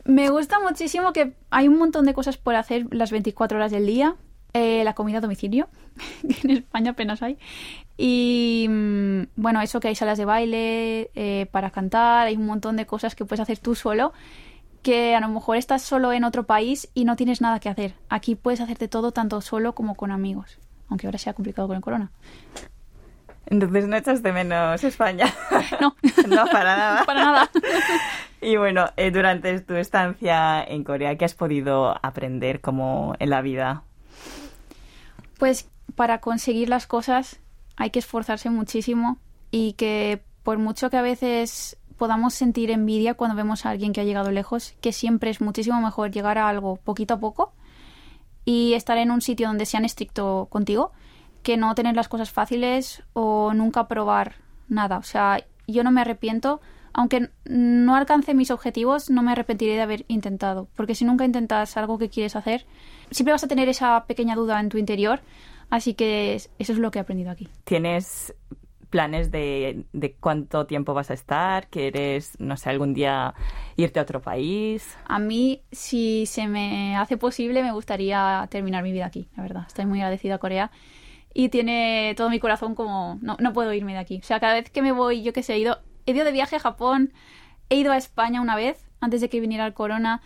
Me 0.07 0.29
gusta 0.29 0.59
muchísimo 0.61 1.11
que 1.11 1.33
hay 1.49 1.67
un 1.67 1.77
montón 1.77 2.05
de 2.05 2.13
cosas 2.13 2.37
por 2.37 2.55
hacer 2.55 2.87
las 2.91 3.11
24 3.11 3.57
horas 3.57 3.71
del 3.71 3.85
día. 3.85 4.15
Eh, 4.53 4.83
la 4.85 4.93
comida 4.93 5.17
a 5.17 5.21
domicilio, 5.21 5.67
que 6.21 6.47
en 6.47 6.57
España 6.57 6.91
apenas 6.91 7.21
hay. 7.21 7.37
Y 7.97 8.67
mm, 8.69 9.23
bueno, 9.35 9.61
eso 9.61 9.81
que 9.81 9.89
hay 9.89 9.95
salas 9.95 10.17
de 10.17 10.23
baile 10.23 11.11
eh, 11.13 11.47
para 11.51 11.71
cantar, 11.71 12.27
hay 12.27 12.37
un 12.37 12.45
montón 12.45 12.77
de 12.77 12.85
cosas 12.85 13.15
que 13.15 13.25
puedes 13.25 13.41
hacer 13.41 13.59
tú 13.59 13.75
solo, 13.75 14.13
que 14.81 15.13
a 15.13 15.19
lo 15.19 15.27
mejor 15.27 15.57
estás 15.57 15.81
solo 15.81 16.13
en 16.13 16.23
otro 16.23 16.45
país 16.45 16.89
y 16.93 17.03
no 17.03 17.17
tienes 17.17 17.41
nada 17.41 17.59
que 17.59 17.67
hacer. 17.67 17.93
Aquí 18.07 18.35
puedes 18.35 18.61
hacerte 18.61 18.87
todo 18.87 19.11
tanto 19.11 19.41
solo 19.41 19.75
como 19.75 19.95
con 19.95 20.11
amigos, 20.11 20.57
aunque 20.87 21.07
ahora 21.07 21.19
sea 21.19 21.33
complicado 21.33 21.67
con 21.67 21.75
el 21.75 21.83
corona. 21.83 22.11
Entonces 23.45 23.87
no 23.87 23.97
echas 23.97 24.23
de 24.23 24.31
menos 24.31 24.83
España. 24.83 25.33
No. 25.81 25.95
no, 26.27 26.45
para 26.45 26.77
nada. 26.77 27.05
para 27.05 27.23
nada. 27.23 27.49
Y 28.41 28.57
bueno, 28.57 28.85
eh, 28.97 29.11
durante 29.11 29.59
tu 29.61 29.75
estancia 29.75 30.63
en 30.63 30.83
Corea, 30.83 31.17
¿qué 31.17 31.25
has 31.25 31.33
podido 31.33 31.95
aprender 32.05 32.61
como 32.61 33.15
en 33.19 33.29
la 33.29 33.41
vida? 33.41 33.83
Pues 35.39 35.69
para 35.95 36.19
conseguir 36.19 36.69
las 36.69 36.87
cosas 36.87 37.39
hay 37.75 37.89
que 37.89 37.99
esforzarse 37.99 38.49
muchísimo 38.49 39.17
y 39.51 39.73
que 39.73 40.21
por 40.43 40.57
mucho 40.57 40.89
que 40.89 40.97
a 40.97 41.01
veces 41.01 41.77
podamos 41.97 42.33
sentir 42.33 42.71
envidia 42.71 43.15
cuando 43.15 43.35
vemos 43.35 43.65
a 43.65 43.71
alguien 43.71 43.91
que 43.91 44.01
ha 44.01 44.03
llegado 44.03 44.31
lejos, 44.31 44.75
que 44.81 44.93
siempre 44.93 45.29
es 45.29 45.41
muchísimo 45.41 45.81
mejor 45.81 46.11
llegar 46.11 46.37
a 46.37 46.47
algo 46.47 46.77
poquito 46.77 47.15
a 47.15 47.19
poco 47.19 47.53
y 48.45 48.73
estar 48.73 48.97
en 48.97 49.11
un 49.11 49.21
sitio 49.21 49.47
donde 49.47 49.65
sean 49.65 49.83
estricto 49.83 50.47
contigo 50.49 50.91
que 51.43 51.57
no 51.57 51.73
tener 51.75 51.95
las 51.95 52.07
cosas 52.07 52.31
fáciles 52.31 53.03
o 53.13 53.53
nunca 53.53 53.87
probar 53.87 54.35
nada. 54.67 54.97
O 54.97 55.03
sea, 55.03 55.43
yo 55.67 55.83
no 55.83 55.91
me 55.91 56.01
arrepiento, 56.01 56.61
aunque 56.97 57.29
no 57.45 57.95
alcance 57.95 58.33
mis 58.33 58.49
objetivos, 58.49 59.11
no 59.11 59.21
me 59.21 59.31
arrepentiré 59.31 59.75
de 59.75 59.81
haber 59.81 60.03
intentado, 60.07 60.67
porque 60.75 60.95
si 60.95 61.05
nunca 61.05 61.25
intentas 61.25 61.77
algo 61.77 61.99
que 61.99 62.09
quieres 62.09 62.35
hacer, 62.35 62.65
siempre 63.11 63.33
vas 63.33 63.43
a 63.43 63.47
tener 63.47 63.69
esa 63.69 64.05
pequeña 64.07 64.35
duda 64.35 64.59
en 64.59 64.69
tu 64.69 64.79
interior, 64.79 65.21
así 65.69 65.93
que 65.93 66.33
eso 66.33 66.49
es 66.57 66.79
lo 66.79 66.89
que 66.89 66.97
he 66.97 67.01
aprendido 67.03 67.29
aquí. 67.29 67.47
¿Tienes 67.65 68.33
planes 68.89 69.29
de, 69.29 69.85
de, 69.93 70.15
cuánto 70.15 70.65
tiempo 70.65 70.95
vas 70.95 71.11
a 71.11 71.13
estar? 71.13 71.67
¿Quieres, 71.67 72.39
no 72.39 72.57
sé, 72.57 72.71
algún 72.71 72.95
día 72.95 73.35
irte 73.75 73.99
a 73.99 74.01
otro 74.01 74.19
país? 74.19 74.97
A 75.05 75.19
mí, 75.19 75.61
si 75.71 76.25
se 76.25 76.47
me 76.47 76.97
hace 76.97 77.15
posible, 77.15 77.61
me 77.61 77.73
gustaría 77.73 78.47
terminar 78.49 78.81
mi 78.81 78.91
vida 78.91 79.05
aquí, 79.05 79.29
la 79.37 79.43
verdad. 79.43 79.63
Estoy 79.67 79.85
muy 79.85 79.99
agradecida 79.99 80.35
a 80.35 80.39
Corea 80.39 80.71
y 81.31 81.49
tiene 81.49 82.15
todo 82.17 82.31
mi 82.31 82.39
corazón 82.39 82.73
como 82.73 83.19
no, 83.21 83.37
no 83.39 83.53
puedo 83.53 83.71
irme 83.71 83.93
de 83.93 83.99
aquí. 83.99 84.17
O 84.17 84.25
sea, 84.25 84.39
cada 84.39 84.55
vez 84.55 84.71
que 84.71 84.81
me 84.81 84.91
voy, 84.91 85.21
yo 85.21 85.33
que 85.33 85.43
sé, 85.43 85.53
he 85.53 85.59
ido, 85.59 85.77
he 86.07 86.11
ido 86.11 86.25
de 86.25 86.31
viaje 86.31 86.55
a 86.55 86.59
Japón, 86.59 87.13
he 87.69 87.75
ido 87.75 87.91
a 87.91 87.97
España 87.97 88.41
una 88.41 88.55
vez 88.55 88.87
antes 88.99 89.21
de 89.21 89.29
que 89.29 89.39
viniera 89.39 89.65
el 89.65 89.73
corona 89.73 90.21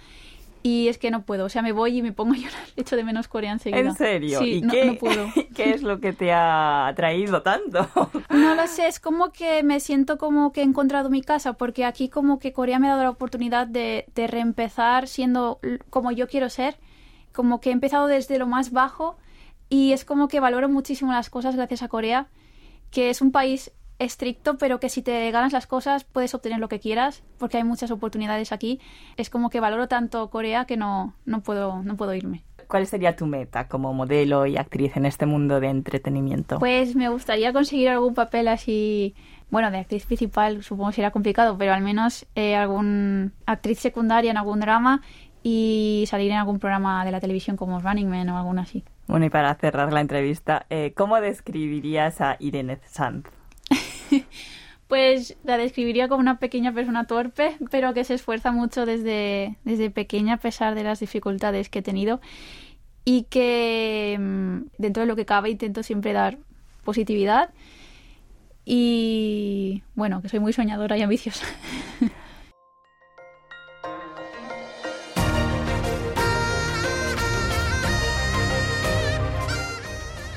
y 0.63 0.89
es 0.89 0.99
que 0.99 1.09
no 1.09 1.23
puedo, 1.23 1.45
o 1.45 1.49
sea, 1.49 1.63
me 1.63 1.71
voy 1.71 1.97
y 1.97 2.01
me 2.03 2.11
pongo 2.11 2.33
a 2.33 2.37
llorar, 2.37 2.61
echo 2.75 2.95
de 2.95 3.03
menos 3.03 3.27
Corea 3.27 3.51
enseguida. 3.51 3.79
¿En 3.79 3.95
serio? 3.95 4.39
Sí, 4.39 4.55
¿Y 4.55 4.61
no, 4.61 4.71
qué, 4.71 4.85
no 4.85 4.95
puedo. 4.95 5.27
qué 5.55 5.71
es 5.71 5.81
lo 5.81 5.99
que 5.99 6.13
te 6.13 6.31
ha 6.31 6.93
traído 6.95 7.41
tanto? 7.41 7.89
No 8.29 8.55
lo 8.55 8.67
sé, 8.67 8.87
es 8.87 8.99
como 8.99 9.31
que 9.31 9.63
me 9.63 9.79
siento 9.79 10.17
como 10.17 10.53
que 10.53 10.61
he 10.61 10.63
encontrado 10.63 11.09
mi 11.09 11.21
casa, 11.21 11.53
porque 11.53 11.83
aquí 11.83 12.09
como 12.09 12.39
que 12.39 12.53
Corea 12.53 12.79
me 12.79 12.87
ha 12.87 12.91
dado 12.91 13.03
la 13.03 13.09
oportunidad 13.09 13.67
de, 13.67 14.05
de 14.15 14.27
reempezar 14.27 15.07
siendo 15.07 15.59
como 15.89 16.11
yo 16.11 16.27
quiero 16.27 16.49
ser, 16.49 16.77
como 17.33 17.59
que 17.59 17.69
he 17.69 17.73
empezado 17.73 18.07
desde 18.07 18.37
lo 18.37 18.47
más 18.47 18.71
bajo 18.71 19.17
y 19.69 19.93
es 19.93 20.05
como 20.05 20.27
que 20.27 20.39
valoro 20.39 20.69
muchísimo 20.69 21.11
las 21.11 21.29
cosas 21.29 21.55
gracias 21.55 21.81
a 21.81 21.87
Corea, 21.87 22.27
que 22.89 23.09
es 23.09 23.21
un 23.21 23.31
país 23.31 23.71
estricto, 24.01 24.57
pero 24.57 24.79
que 24.79 24.89
si 24.89 25.01
te 25.01 25.29
ganas 25.31 25.53
las 25.53 25.67
cosas 25.67 26.03
puedes 26.03 26.33
obtener 26.33 26.59
lo 26.59 26.69
que 26.69 26.79
quieras, 26.79 27.23
porque 27.37 27.57
hay 27.57 27.63
muchas 27.63 27.91
oportunidades 27.91 28.51
aquí. 28.51 28.79
Es 29.17 29.29
como 29.29 29.49
que 29.49 29.59
valoro 29.59 29.87
tanto 29.87 30.29
Corea 30.29 30.65
que 30.65 30.77
no, 30.77 31.13
no, 31.25 31.41
puedo, 31.41 31.83
no 31.83 31.95
puedo 31.95 32.13
irme. 32.13 32.43
¿Cuál 32.67 32.87
sería 32.87 33.15
tu 33.15 33.25
meta 33.25 33.67
como 33.67 33.93
modelo 33.93 34.45
y 34.45 34.57
actriz 34.57 34.95
en 34.95 35.05
este 35.05 35.25
mundo 35.25 35.59
de 35.59 35.67
entretenimiento? 35.67 36.59
Pues 36.59 36.95
me 36.95 37.09
gustaría 37.09 37.51
conseguir 37.51 37.89
algún 37.89 38.13
papel 38.13 38.47
así, 38.47 39.13
bueno, 39.49 39.69
de 39.71 39.79
actriz 39.79 40.05
principal 40.05 40.63
supongo 40.63 40.89
que 40.89 40.95
será 40.95 41.11
complicado, 41.11 41.57
pero 41.57 41.73
al 41.73 41.81
menos 41.81 42.25
eh, 42.35 42.55
algún 42.55 43.33
actriz 43.45 43.79
secundaria 43.79 44.31
en 44.31 44.37
algún 44.37 44.61
drama 44.61 45.01
y 45.43 46.05
salir 46.07 46.31
en 46.31 46.37
algún 46.37 46.59
programa 46.59 47.03
de 47.03 47.11
la 47.11 47.19
televisión 47.19 47.57
como 47.57 47.79
Running 47.79 48.09
Man 48.09 48.29
o 48.29 48.37
alguna 48.37 48.61
así. 48.61 48.83
Bueno, 49.07 49.25
y 49.25 49.29
para 49.29 49.53
cerrar 49.55 49.91
la 49.91 49.99
entrevista, 49.99 50.65
eh, 50.69 50.93
¿cómo 50.95 51.19
describirías 51.19 52.21
a 52.21 52.37
Irene 52.39 52.79
Sanz? 52.85 53.40
pues 54.87 55.37
la 55.43 55.57
describiría 55.57 56.07
como 56.07 56.19
una 56.19 56.39
pequeña 56.39 56.73
persona 56.73 57.05
torpe, 57.05 57.55
pero 57.69 57.93
que 57.93 58.03
se 58.03 58.15
esfuerza 58.15 58.51
mucho 58.51 58.85
desde, 58.85 59.57
desde 59.63 59.89
pequeña 59.89 60.35
a 60.35 60.37
pesar 60.37 60.75
de 60.75 60.83
las 60.83 60.99
dificultades 60.99 61.69
que 61.69 61.79
he 61.79 61.81
tenido 61.81 62.19
y 63.05 63.23
que 63.23 64.17
mm, 64.19 64.57
dentro 64.77 65.01
de 65.01 65.07
lo 65.07 65.15
que 65.15 65.25
cabe 65.25 65.49
intento 65.49 65.83
siempre 65.83 66.13
dar 66.13 66.37
positividad 66.83 67.51
y 68.65 69.83
bueno, 69.95 70.21
que 70.21 70.29
soy 70.29 70.39
muy 70.39 70.53
soñadora 70.53 70.97
y 70.97 71.01
ambiciosa. 71.01 71.45